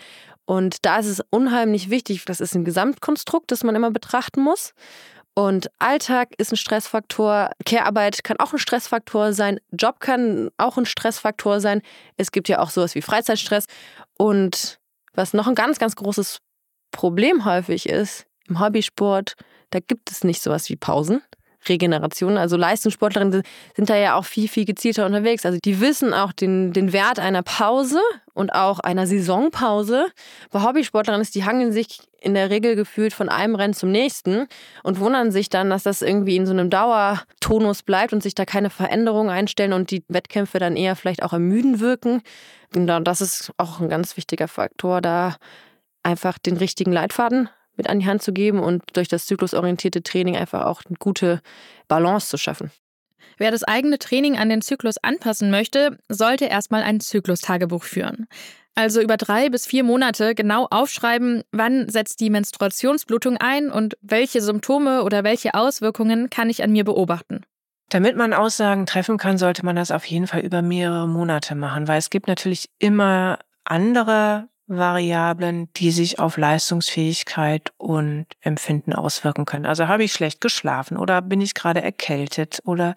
Und 0.46 0.84
da 0.84 0.98
ist 0.98 1.06
es 1.06 1.22
unheimlich 1.30 1.90
wichtig, 1.90 2.24
das 2.24 2.40
ist 2.40 2.54
ein 2.54 2.64
Gesamtkonstrukt, 2.64 3.50
das 3.50 3.62
man 3.62 3.76
immer 3.76 3.90
betrachten 3.90 4.42
muss. 4.42 4.74
Und 5.34 5.68
Alltag 5.80 6.28
ist 6.38 6.52
ein 6.52 6.56
Stressfaktor, 6.56 7.50
Care-Arbeit 7.66 8.22
kann 8.22 8.38
auch 8.38 8.52
ein 8.52 8.58
Stressfaktor 8.58 9.32
sein, 9.32 9.58
Job 9.72 9.98
kann 9.98 10.50
auch 10.58 10.78
ein 10.78 10.86
Stressfaktor 10.86 11.60
sein. 11.60 11.82
Es 12.16 12.30
gibt 12.30 12.48
ja 12.48 12.60
auch 12.60 12.70
sowas 12.70 12.94
wie 12.94 13.02
Freizeitstress. 13.02 13.66
Und 14.16 14.78
was 15.12 15.32
noch 15.32 15.48
ein 15.48 15.56
ganz, 15.56 15.78
ganz 15.80 15.96
großes 15.96 16.38
Problem 16.92 17.44
häufig 17.44 17.88
ist, 17.88 18.26
im 18.46 18.60
Hobbysport, 18.60 19.34
da 19.70 19.80
gibt 19.80 20.10
es 20.12 20.22
nicht 20.22 20.40
sowas 20.40 20.68
wie 20.68 20.76
Pausen, 20.76 21.20
Regeneration. 21.68 22.36
Also 22.36 22.56
Leistungssportlerinnen 22.56 23.42
sind 23.74 23.90
da 23.90 23.96
ja 23.96 24.16
auch 24.16 24.24
viel, 24.24 24.48
viel 24.48 24.64
gezielter 24.64 25.06
unterwegs. 25.06 25.44
Also 25.46 25.58
die 25.64 25.80
wissen 25.80 26.14
auch 26.14 26.32
den, 26.32 26.72
den 26.72 26.92
Wert 26.92 27.18
einer 27.18 27.42
Pause 27.42 28.00
und 28.32 28.50
auch 28.50 28.80
einer 28.80 29.06
Saisonpause. 29.06 30.06
Bei 30.50 30.62
Hobbysportlerinnen 30.62 31.22
ist, 31.22 31.34
die 31.34 31.44
hangeln 31.44 31.72
sich 31.72 32.00
in 32.20 32.34
der 32.34 32.50
Regel 32.50 32.74
gefühlt 32.74 33.12
von 33.12 33.28
einem 33.28 33.54
Rennen 33.54 33.74
zum 33.74 33.90
nächsten 33.90 34.46
und 34.82 34.98
wundern 34.98 35.30
sich 35.30 35.50
dann, 35.50 35.70
dass 35.70 35.82
das 35.82 36.02
irgendwie 36.02 36.36
in 36.36 36.46
so 36.46 36.52
einem 36.52 36.70
Dauertonus 36.70 37.82
bleibt 37.82 38.12
und 38.12 38.22
sich 38.22 38.34
da 38.34 38.44
keine 38.44 38.70
Veränderungen 38.70 39.30
einstellen 39.30 39.72
und 39.72 39.90
die 39.90 40.04
Wettkämpfe 40.08 40.58
dann 40.58 40.76
eher 40.76 40.96
vielleicht 40.96 41.22
auch 41.22 41.32
ermüden 41.32 41.80
wirken. 41.80 42.22
Und 42.74 42.86
das 42.86 43.20
ist 43.20 43.52
auch 43.58 43.80
ein 43.80 43.88
ganz 43.88 44.16
wichtiger 44.16 44.48
Faktor, 44.48 45.00
da 45.00 45.36
einfach 46.02 46.38
den 46.38 46.56
richtigen 46.56 46.92
Leitfaden 46.92 47.48
mit 47.76 47.88
an 47.88 48.00
die 48.00 48.06
Hand 48.06 48.22
zu 48.22 48.32
geben 48.32 48.60
und 48.60 48.82
durch 48.94 49.08
das 49.08 49.26
zyklusorientierte 49.26 50.02
Training 50.02 50.36
einfach 50.36 50.64
auch 50.64 50.82
eine 50.86 50.96
gute 50.98 51.40
Balance 51.88 52.28
zu 52.28 52.38
schaffen. 52.38 52.70
Wer 53.36 53.50
das 53.50 53.64
eigene 53.64 53.98
Training 53.98 54.36
an 54.36 54.48
den 54.48 54.62
Zyklus 54.62 54.96
anpassen 55.02 55.50
möchte, 55.50 55.98
sollte 56.08 56.44
erstmal 56.44 56.82
ein 56.82 57.00
Zyklustagebuch 57.00 57.82
führen. 57.82 58.26
Also 58.76 59.00
über 59.00 59.16
drei 59.16 59.50
bis 59.50 59.66
vier 59.66 59.84
Monate 59.84 60.34
genau 60.34 60.66
aufschreiben, 60.70 61.42
wann 61.52 61.88
setzt 61.88 62.20
die 62.20 62.30
Menstruationsblutung 62.30 63.36
ein 63.36 63.70
und 63.70 63.96
welche 64.02 64.40
Symptome 64.40 65.04
oder 65.04 65.22
welche 65.22 65.54
Auswirkungen 65.54 66.28
kann 66.28 66.50
ich 66.50 66.62
an 66.62 66.72
mir 66.72 66.84
beobachten. 66.84 67.42
Damit 67.90 68.16
man 68.16 68.32
Aussagen 68.32 68.86
treffen 68.86 69.18
kann, 69.18 69.38
sollte 69.38 69.64
man 69.64 69.76
das 69.76 69.92
auf 69.92 70.04
jeden 70.06 70.26
Fall 70.26 70.40
über 70.40 70.62
mehrere 70.62 71.06
Monate 71.06 71.54
machen, 71.54 71.86
weil 71.86 71.98
es 71.98 72.10
gibt 72.10 72.26
natürlich 72.26 72.68
immer 72.78 73.38
andere 73.64 74.48
Variablen, 74.66 75.68
die 75.74 75.90
sich 75.90 76.18
auf 76.18 76.36
Leistungsfähigkeit 76.38 77.72
und 77.76 78.26
Empfinden 78.40 78.94
auswirken 78.94 79.44
können. 79.44 79.66
Also 79.66 79.88
habe 79.88 80.04
ich 80.04 80.12
schlecht 80.12 80.40
geschlafen 80.40 80.96
oder 80.96 81.20
bin 81.20 81.40
ich 81.40 81.54
gerade 81.54 81.82
erkältet 81.82 82.60
oder 82.64 82.94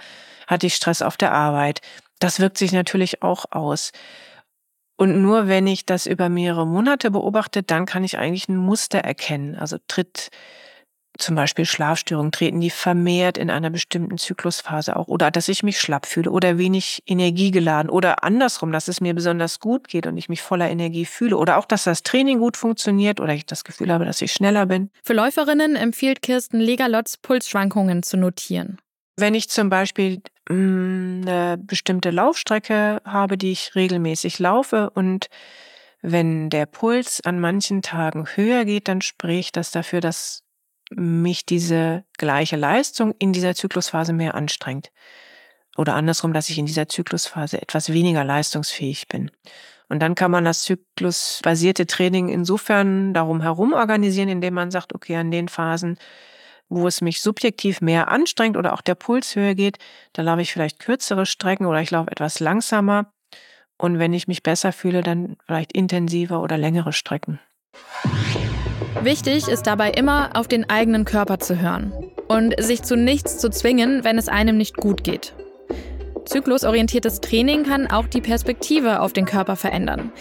hatte 0.47 0.67
ich 0.67 0.75
Stress 0.75 1.01
auf 1.01 1.17
der 1.17 1.33
Arbeit. 1.33 1.81
Das 2.19 2.39
wirkt 2.39 2.57
sich 2.57 2.71
natürlich 2.71 3.21
auch 3.21 3.45
aus. 3.51 3.91
Und 4.95 5.21
nur 5.21 5.47
wenn 5.47 5.67
ich 5.67 5.85
das 5.85 6.07
über 6.07 6.29
mehrere 6.29 6.65
Monate 6.65 7.11
beobachte, 7.11 7.63
dann 7.63 7.85
kann 7.85 8.03
ich 8.03 8.17
eigentlich 8.17 8.49
ein 8.49 8.57
Muster 8.57 8.99
erkennen. 8.99 9.55
Also 9.55 9.77
tritt 9.87 10.29
zum 11.17 11.35
Beispiel 11.35 11.65
Schlafstörungen 11.65 12.31
treten 12.31 12.59
die 12.59 12.69
vermehrt 12.69 13.37
in 13.37 13.49
einer 13.49 13.69
bestimmten 13.69 14.17
Zyklusphase 14.17 14.95
auch 14.95 15.07
oder 15.07 15.31
dass 15.31 15.47
ich 15.47 15.63
mich 15.63 15.79
schlapp 15.79 16.05
fühle 16.05 16.31
oder 16.31 16.57
wenig 16.57 17.03
energiegeladen 17.05 17.89
oder 17.89 18.23
andersrum, 18.23 18.71
dass 18.71 18.87
es 18.87 19.01
mir 19.01 19.13
besonders 19.13 19.59
gut 19.59 19.87
geht 19.87 20.07
und 20.07 20.17
ich 20.17 20.29
mich 20.29 20.41
voller 20.41 20.69
Energie 20.69 21.05
fühle 21.05 21.37
oder 21.37 21.57
auch, 21.57 21.65
dass 21.65 21.83
das 21.83 22.03
Training 22.03 22.39
gut 22.39 22.57
funktioniert 22.57 23.19
oder 23.19 23.33
ich 23.33 23.45
das 23.45 23.63
Gefühl 23.63 23.91
habe, 23.91 24.05
dass 24.05 24.21
ich 24.21 24.31
schneller 24.31 24.65
bin. 24.65 24.89
Für 25.03 25.13
Läuferinnen 25.13 25.75
empfiehlt 25.75 26.21
Kirsten 26.21 26.59
Legalotz, 26.59 27.17
Pulsschwankungen 27.17 28.03
zu 28.03 28.17
notieren. 28.17 28.77
Wenn 29.15 29.33
ich 29.33 29.49
zum 29.49 29.69
Beispiel 29.69 30.21
mh, 30.49 30.55
mm, 30.55 31.21
eine 31.27 31.57
bestimmte 31.57 32.11
Laufstrecke 32.11 33.01
habe, 33.03 33.37
die 33.37 33.51
ich 33.51 33.75
regelmäßig 33.75 34.39
laufe 34.39 34.91
und 34.91 35.27
wenn 36.01 36.49
der 36.49 36.67
Puls 36.67 37.21
an 37.25 37.39
manchen 37.39 37.81
Tagen 37.81 38.27
höher 38.35 38.65
geht, 38.65 38.87
dann 38.87 39.01
spricht 39.01 39.57
das 39.57 39.71
dafür, 39.71 39.99
dass 39.99 40.43
mich 40.89 41.45
diese 41.45 42.03
gleiche 42.17 42.55
Leistung 42.55 43.13
in 43.19 43.33
dieser 43.33 43.55
Zyklusphase 43.55 44.13
mehr 44.13 44.35
anstrengt. 44.35 44.91
Oder 45.77 45.95
andersrum, 45.95 46.33
dass 46.33 46.49
ich 46.49 46.57
in 46.57 46.65
dieser 46.65 46.87
Zyklusphase 46.87 47.61
etwas 47.61 47.93
weniger 47.93 48.23
leistungsfähig 48.23 49.07
bin. 49.07 49.31
Und 49.89 49.99
dann 50.01 50.15
kann 50.15 50.31
man 50.31 50.43
das 50.43 50.63
zyklusbasierte 50.63 51.87
Training 51.87 52.29
insofern 52.29 53.13
darum 53.13 53.41
herum 53.41 53.73
organisieren, 53.73 54.27
indem 54.29 54.53
man 54.53 54.71
sagt, 54.71 54.93
okay, 54.93 55.15
an 55.15 55.31
den 55.31 55.47
Phasen, 55.47 55.97
wo 56.67 56.87
es 56.87 57.01
mich 57.01 57.21
subjektiv 57.21 57.79
mehr 57.79 58.09
anstrengt 58.09 58.57
oder 58.57 58.73
auch 58.73 58.81
der 58.81 58.95
Puls 58.95 59.35
höher 59.35 59.55
geht, 59.55 59.77
da 60.13 60.23
laufe 60.23 60.41
ich 60.41 60.51
vielleicht 60.51 60.79
kürzere 60.79 61.25
Strecken 61.25 61.65
oder 61.65 61.81
ich 61.81 61.91
laufe 61.91 62.11
etwas 62.11 62.39
langsamer. 62.39 63.13
Und 63.77 63.99
wenn 63.99 64.13
ich 64.13 64.27
mich 64.27 64.43
besser 64.43 64.73
fühle, 64.73 65.03
dann 65.03 65.37
vielleicht 65.45 65.71
intensiver 65.71 66.41
oder 66.41 66.57
längere 66.57 66.91
Strecken. 66.91 67.39
Wichtig 69.03 69.47
ist 69.47 69.67
dabei 69.67 69.91
immer, 69.91 70.31
auf 70.33 70.47
den 70.47 70.69
eigenen 70.69 71.05
Körper 71.05 71.39
zu 71.39 71.59
hören 71.59 71.93
und 72.27 72.55
sich 72.61 72.81
zu 72.81 72.95
nichts 72.97 73.37
zu 73.37 73.49
zwingen, 73.49 74.03
wenn 74.03 74.17
es 74.17 74.27
einem 74.27 74.57
nicht 74.57 74.75
gut 74.75 75.03
geht. 75.03 75.33
Zyklusorientiertes 76.25 77.21
Training 77.21 77.63
kann 77.63 77.87
auch 77.87 78.07
die 78.07 78.21
Perspektive 78.21 79.01
auf 79.01 79.13
den 79.13 79.25
Körper 79.25 79.55
verändern. 79.55 80.11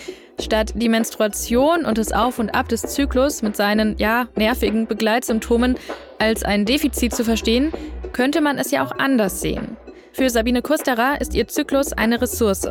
Statt 0.41 0.73
die 0.77 0.89
Menstruation 0.89 1.85
und 1.85 1.99
das 1.99 2.13
Auf 2.13 2.39
und 2.39 2.51
Ab 2.51 2.69
des 2.69 2.83
Zyklus 2.83 3.43
mit 3.43 3.57
seinen, 3.57 3.97
ja, 3.99 4.29
nervigen 4.37 4.87
Begleitsymptomen 4.87 5.77
als 6.19 6.45
ein 6.45 6.65
Defizit 6.65 7.15
zu 7.15 7.25
verstehen, 7.25 7.73
könnte 8.13 8.41
man 8.41 8.59
es 8.59 8.71
ja 8.71 8.85
auch 8.85 8.93
anders 8.99 9.41
sehen. 9.41 9.77
Für 10.13 10.31
Sabine 10.31 10.63
Kusterer 10.63 11.21
ist 11.21 11.35
ihr 11.35 11.49
Zyklus 11.49 11.93
eine 11.93 12.21
Ressource 12.21 12.71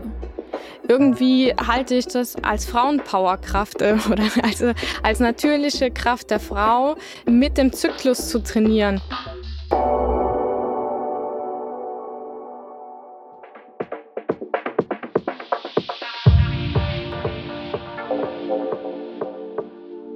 irgendwie 0.88 1.54
halte 1.54 1.95
ich 1.95 2.08
das 2.08 2.36
als 2.43 2.65
Frauenpowerkraft 2.65 3.82
äh, 3.82 3.97
oder 4.12 4.23
als, 4.43 4.63
als 5.04 5.19
natürliche 5.19 5.91
Kraft 5.91 6.32
der 6.32 6.39
Frau, 6.39 6.95
mit 7.25 7.58
dem 7.58 7.73
Zyklus 7.73 8.30
zu 8.30 8.39
trainieren. 8.39 9.01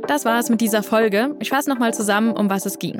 Das 0.07 0.25
war 0.25 0.39
es 0.39 0.49
mit 0.49 0.59
dieser 0.59 0.81
Folge. 0.81 1.35
Ich 1.39 1.49
fasse 1.49 1.69
nochmal 1.69 1.93
zusammen, 1.93 2.35
um 2.35 2.49
was 2.49 2.65
es 2.65 2.79
ging. 2.79 2.99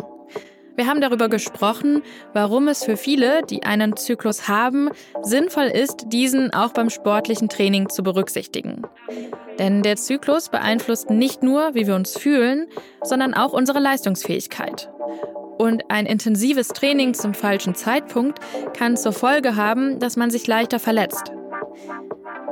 Wir 0.80 0.88
haben 0.88 1.02
darüber 1.02 1.28
gesprochen, 1.28 2.04
warum 2.32 2.70
es 2.70 2.86
für 2.86 2.96
viele, 2.96 3.42
die 3.44 3.64
einen 3.64 3.98
Zyklus 3.98 4.48
haben, 4.48 4.90
sinnvoll 5.22 5.66
ist, 5.66 6.06
diesen 6.08 6.54
auch 6.54 6.72
beim 6.72 6.90
sportlichen 6.90 7.50
Training 7.50 7.90
zu 7.90 8.02
berücksichtigen. 8.02 8.84
Denn 9.60 9.84
der 9.84 9.98
Zyklus 9.98 10.48
beeinflusst 10.48 11.10
nicht 11.10 11.44
nur, 11.44 11.76
wie 11.76 11.86
wir 11.86 11.96
uns 11.96 12.18
fühlen, 12.18 12.68
sondern 13.04 13.34
auch 13.34 13.52
unsere 13.52 13.80
Leistungsfähigkeit. 13.80 14.90
Und 15.58 15.84
ein 15.90 16.06
intensives 16.06 16.70
Training 16.70 17.14
zum 17.14 17.34
falschen 17.34 17.76
Zeitpunkt 17.76 18.40
kann 18.74 18.96
zur 18.96 19.12
Folge 19.12 19.58
haben, 19.58 20.00
dass 20.00 20.16
man 20.16 20.32
sich 20.32 20.48
leichter 20.48 20.80
verletzt. 20.80 21.34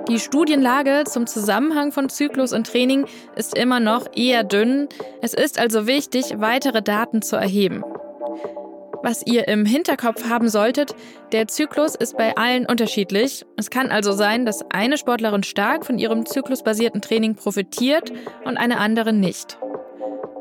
Die 0.09 0.19
Studienlage 0.19 1.05
zum 1.05 1.27
Zusammenhang 1.27 1.93
von 1.93 2.09
Zyklus 2.09 2.51
und 2.51 2.67
Training 2.67 3.05
ist 3.37 3.57
immer 3.57 3.79
noch 3.79 4.07
eher 4.17 4.43
dünn. 4.43 4.89
Es 5.21 5.33
ist 5.33 5.57
also 5.57 5.87
wichtig, 5.87 6.33
weitere 6.39 6.81
Daten 6.81 7.21
zu 7.21 7.37
erheben. 7.37 7.85
Was 9.03 9.25
ihr 9.25 9.47
im 9.47 9.65
Hinterkopf 9.65 10.27
haben 10.27 10.49
solltet, 10.49 10.95
der 11.31 11.47
Zyklus 11.47 11.95
ist 11.95 12.17
bei 12.17 12.35
allen 12.35 12.65
unterschiedlich. 12.65 13.45
Es 13.55 13.69
kann 13.69 13.89
also 13.89 14.11
sein, 14.11 14.45
dass 14.45 14.69
eine 14.71 14.97
Sportlerin 14.97 15.43
stark 15.43 15.85
von 15.85 15.99
ihrem 15.99 16.25
zyklusbasierten 16.25 17.01
Training 17.01 17.35
profitiert 17.35 18.11
und 18.43 18.57
eine 18.57 18.79
andere 18.79 19.13
nicht. 19.13 19.57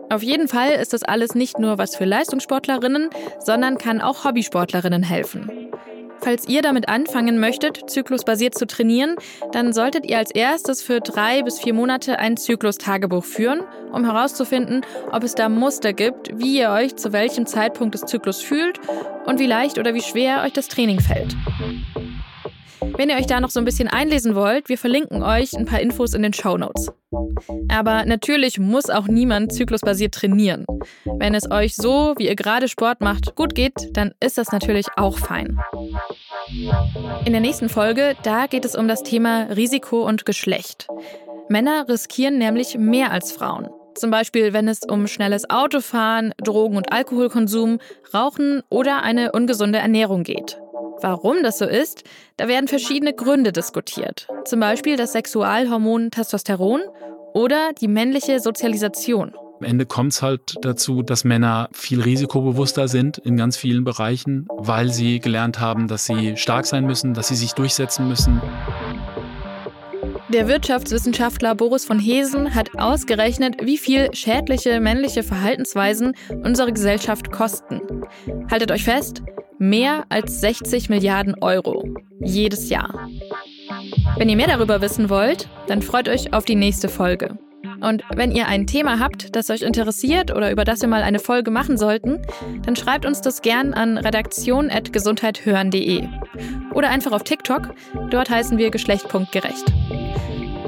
Auf 0.08 0.22
jeden 0.22 0.48
Fall 0.48 0.70
ist 0.70 0.92
das 0.92 1.02
alles 1.02 1.34
nicht 1.34 1.58
nur 1.58 1.78
was 1.78 1.96
für 1.96 2.04
Leistungssportlerinnen, 2.04 3.10
sondern 3.40 3.76
kann 3.76 4.00
auch 4.00 4.24
Hobbysportlerinnen 4.24 5.02
helfen. 5.02 5.50
Falls 6.20 6.48
ihr 6.48 6.62
damit 6.62 6.88
anfangen 6.88 7.38
möchtet, 7.38 7.88
zyklusbasiert 7.90 8.56
zu 8.56 8.66
trainieren, 8.66 9.16
dann 9.52 9.72
solltet 9.72 10.06
ihr 10.06 10.18
als 10.18 10.30
erstes 10.30 10.82
für 10.82 11.00
drei 11.00 11.42
bis 11.42 11.58
vier 11.58 11.74
Monate 11.74 12.18
ein 12.18 12.36
Zyklustagebuch 12.36 13.24
führen, 13.24 13.60
um 13.92 14.04
herauszufinden, 14.04 14.82
ob 15.12 15.22
es 15.22 15.34
da 15.34 15.48
Muster 15.48 15.92
gibt, 15.92 16.30
wie 16.38 16.58
ihr 16.58 16.70
euch 16.70 16.96
zu 16.96 17.12
welchem 17.12 17.46
Zeitpunkt 17.46 17.94
des 17.94 18.02
Zyklus 18.02 18.40
fühlt 18.40 18.80
und 19.26 19.38
wie 19.38 19.46
leicht 19.46 19.78
oder 19.78 19.94
wie 19.94 20.02
schwer 20.02 20.42
euch 20.44 20.52
das 20.52 20.68
Training 20.68 21.00
fällt. 21.00 21.36
Wenn 22.80 23.10
ihr 23.10 23.16
euch 23.16 23.26
da 23.26 23.40
noch 23.40 23.50
so 23.50 23.60
ein 23.60 23.64
bisschen 23.64 23.88
einlesen 23.88 24.34
wollt, 24.34 24.68
wir 24.68 24.78
verlinken 24.78 25.22
euch 25.22 25.54
ein 25.54 25.66
paar 25.66 25.80
Infos 25.80 26.14
in 26.14 26.22
den 26.22 26.32
Show 26.32 26.56
Notes. 26.56 26.90
Aber 27.68 28.04
natürlich 28.04 28.58
muss 28.58 28.90
auch 28.90 29.06
niemand 29.06 29.52
zyklusbasiert 29.52 30.14
trainieren. 30.14 30.64
Wenn 31.04 31.34
es 31.34 31.50
euch 31.50 31.76
so, 31.76 32.14
wie 32.18 32.26
ihr 32.26 32.36
gerade 32.36 32.68
Sport 32.68 33.00
macht, 33.00 33.34
gut 33.34 33.54
geht, 33.54 33.74
dann 33.92 34.12
ist 34.20 34.38
das 34.38 34.52
natürlich 34.52 34.86
auch 34.96 35.18
fein. 35.18 35.58
In 37.24 37.32
der 37.32 37.40
nächsten 37.40 37.68
Folge, 37.68 38.16
da 38.22 38.46
geht 38.46 38.64
es 38.64 38.74
um 38.74 38.88
das 38.88 39.02
Thema 39.02 39.44
Risiko 39.54 40.06
und 40.06 40.26
Geschlecht. 40.26 40.88
Männer 41.48 41.88
riskieren 41.88 42.38
nämlich 42.38 42.76
mehr 42.76 43.12
als 43.12 43.32
Frauen. 43.32 43.68
Zum 43.94 44.10
Beispiel, 44.10 44.52
wenn 44.52 44.68
es 44.68 44.80
um 44.86 45.06
schnelles 45.06 45.48
Autofahren, 45.48 46.34
Drogen- 46.42 46.76
und 46.76 46.92
Alkoholkonsum, 46.92 47.78
Rauchen 48.12 48.62
oder 48.68 49.02
eine 49.02 49.32
ungesunde 49.32 49.78
Ernährung 49.78 50.22
geht. 50.22 50.58
Warum 51.02 51.42
das 51.42 51.58
so 51.58 51.66
ist, 51.66 52.04
da 52.36 52.48
werden 52.48 52.68
verschiedene 52.68 53.12
Gründe 53.12 53.52
diskutiert. 53.52 54.28
Zum 54.44 54.60
Beispiel 54.60 54.96
das 54.96 55.12
Sexualhormon 55.12 56.10
Testosteron 56.10 56.80
oder 57.34 57.72
die 57.78 57.88
männliche 57.88 58.40
Sozialisation. 58.40 59.34
Am 59.58 59.64
Ende 59.66 59.86
kommt 59.86 60.12
es 60.12 60.22
halt 60.22 60.56
dazu, 60.62 61.02
dass 61.02 61.24
Männer 61.24 61.68
viel 61.72 62.02
risikobewusster 62.02 62.88
sind 62.88 63.18
in 63.18 63.36
ganz 63.36 63.56
vielen 63.56 63.84
Bereichen, 63.84 64.46
weil 64.50 64.90
sie 64.92 65.18
gelernt 65.18 65.60
haben, 65.60 65.88
dass 65.88 66.04
sie 66.04 66.36
stark 66.36 66.66
sein 66.66 66.84
müssen, 66.84 67.14
dass 67.14 67.28
sie 67.28 67.36
sich 67.36 67.52
durchsetzen 67.52 68.06
müssen. 68.08 68.40
Der 70.28 70.48
Wirtschaftswissenschaftler 70.48 71.54
Boris 71.54 71.84
von 71.84 71.98
Hesen 71.98 72.54
hat 72.54 72.78
ausgerechnet, 72.78 73.56
wie 73.62 73.78
viel 73.78 74.12
schädliche 74.12 74.80
männliche 74.80 75.22
Verhaltensweisen 75.22 76.14
unsere 76.42 76.72
Gesellschaft 76.72 77.30
kosten. 77.30 77.80
Haltet 78.50 78.72
euch 78.72 78.84
fest, 78.84 79.22
Mehr 79.58 80.04
als 80.08 80.40
60 80.40 80.88
Milliarden 80.88 81.34
Euro. 81.40 81.84
Jedes 82.20 82.68
Jahr. 82.68 83.08
Wenn 84.16 84.28
ihr 84.28 84.36
mehr 84.36 84.48
darüber 84.48 84.80
wissen 84.80 85.10
wollt, 85.10 85.48
dann 85.66 85.82
freut 85.82 86.08
euch 86.08 86.32
auf 86.32 86.44
die 86.44 86.56
nächste 86.56 86.88
Folge. 86.88 87.38
Und 87.80 88.04
wenn 88.14 88.30
ihr 88.32 88.46
ein 88.48 88.66
Thema 88.66 88.98
habt, 88.98 89.36
das 89.36 89.50
euch 89.50 89.60
interessiert 89.62 90.34
oder 90.34 90.50
über 90.50 90.64
das 90.64 90.80
wir 90.80 90.88
mal 90.88 91.02
eine 91.02 91.18
Folge 91.18 91.50
machen 91.50 91.76
sollten, 91.76 92.22
dann 92.64 92.76
schreibt 92.76 93.04
uns 93.06 93.20
das 93.20 93.42
gern 93.42 93.74
an 93.74 93.98
redaktion.gesundheithören.de 93.98 96.04
oder 96.74 96.88
einfach 96.90 97.12
auf 97.12 97.24
TikTok. 97.24 97.74
Dort 98.10 98.30
heißen 98.30 98.56
wir 98.58 98.70
Geschlecht.gerecht. 98.70 99.72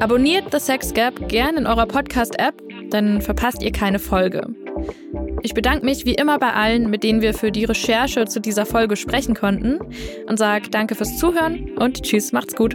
Abonniert 0.00 0.52
The 0.52 0.60
Sex 0.60 0.94
Gap 0.94 1.28
gern 1.28 1.56
in 1.56 1.66
eurer 1.66 1.86
Podcast-App, 1.86 2.54
dann 2.90 3.20
verpasst 3.20 3.62
ihr 3.62 3.72
keine 3.72 3.98
Folge. 3.98 4.46
Ich 5.42 5.54
bedanke 5.54 5.84
mich 5.84 6.04
wie 6.04 6.14
immer 6.14 6.38
bei 6.38 6.52
allen, 6.52 6.90
mit 6.90 7.02
denen 7.02 7.20
wir 7.20 7.34
für 7.34 7.52
die 7.52 7.64
Recherche 7.64 8.26
zu 8.26 8.40
dieser 8.40 8.66
Folge 8.66 8.96
sprechen 8.96 9.34
konnten 9.34 9.78
und 10.26 10.36
sage 10.36 10.68
danke 10.70 10.94
fürs 10.94 11.16
Zuhören 11.16 11.70
und 11.78 12.02
tschüss, 12.02 12.32
macht's 12.32 12.54
gut. 12.54 12.74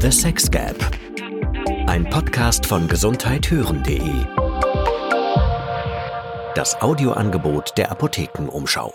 The 0.00 0.10
Sex 0.10 0.50
Gap. 0.50 0.76
Ein 1.86 2.04
Podcast 2.08 2.66
von 2.66 2.88
gesundheithören.de. 2.88 4.00
Das 6.54 6.80
Audioangebot 6.80 7.76
der 7.76 7.90
Apothekenumschau. 7.90 8.92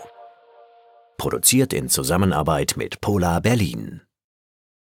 Produziert 1.18 1.72
in 1.72 1.88
Zusammenarbeit 1.88 2.74
mit 2.76 3.00
Polar 3.00 3.40
Berlin. 3.42 4.02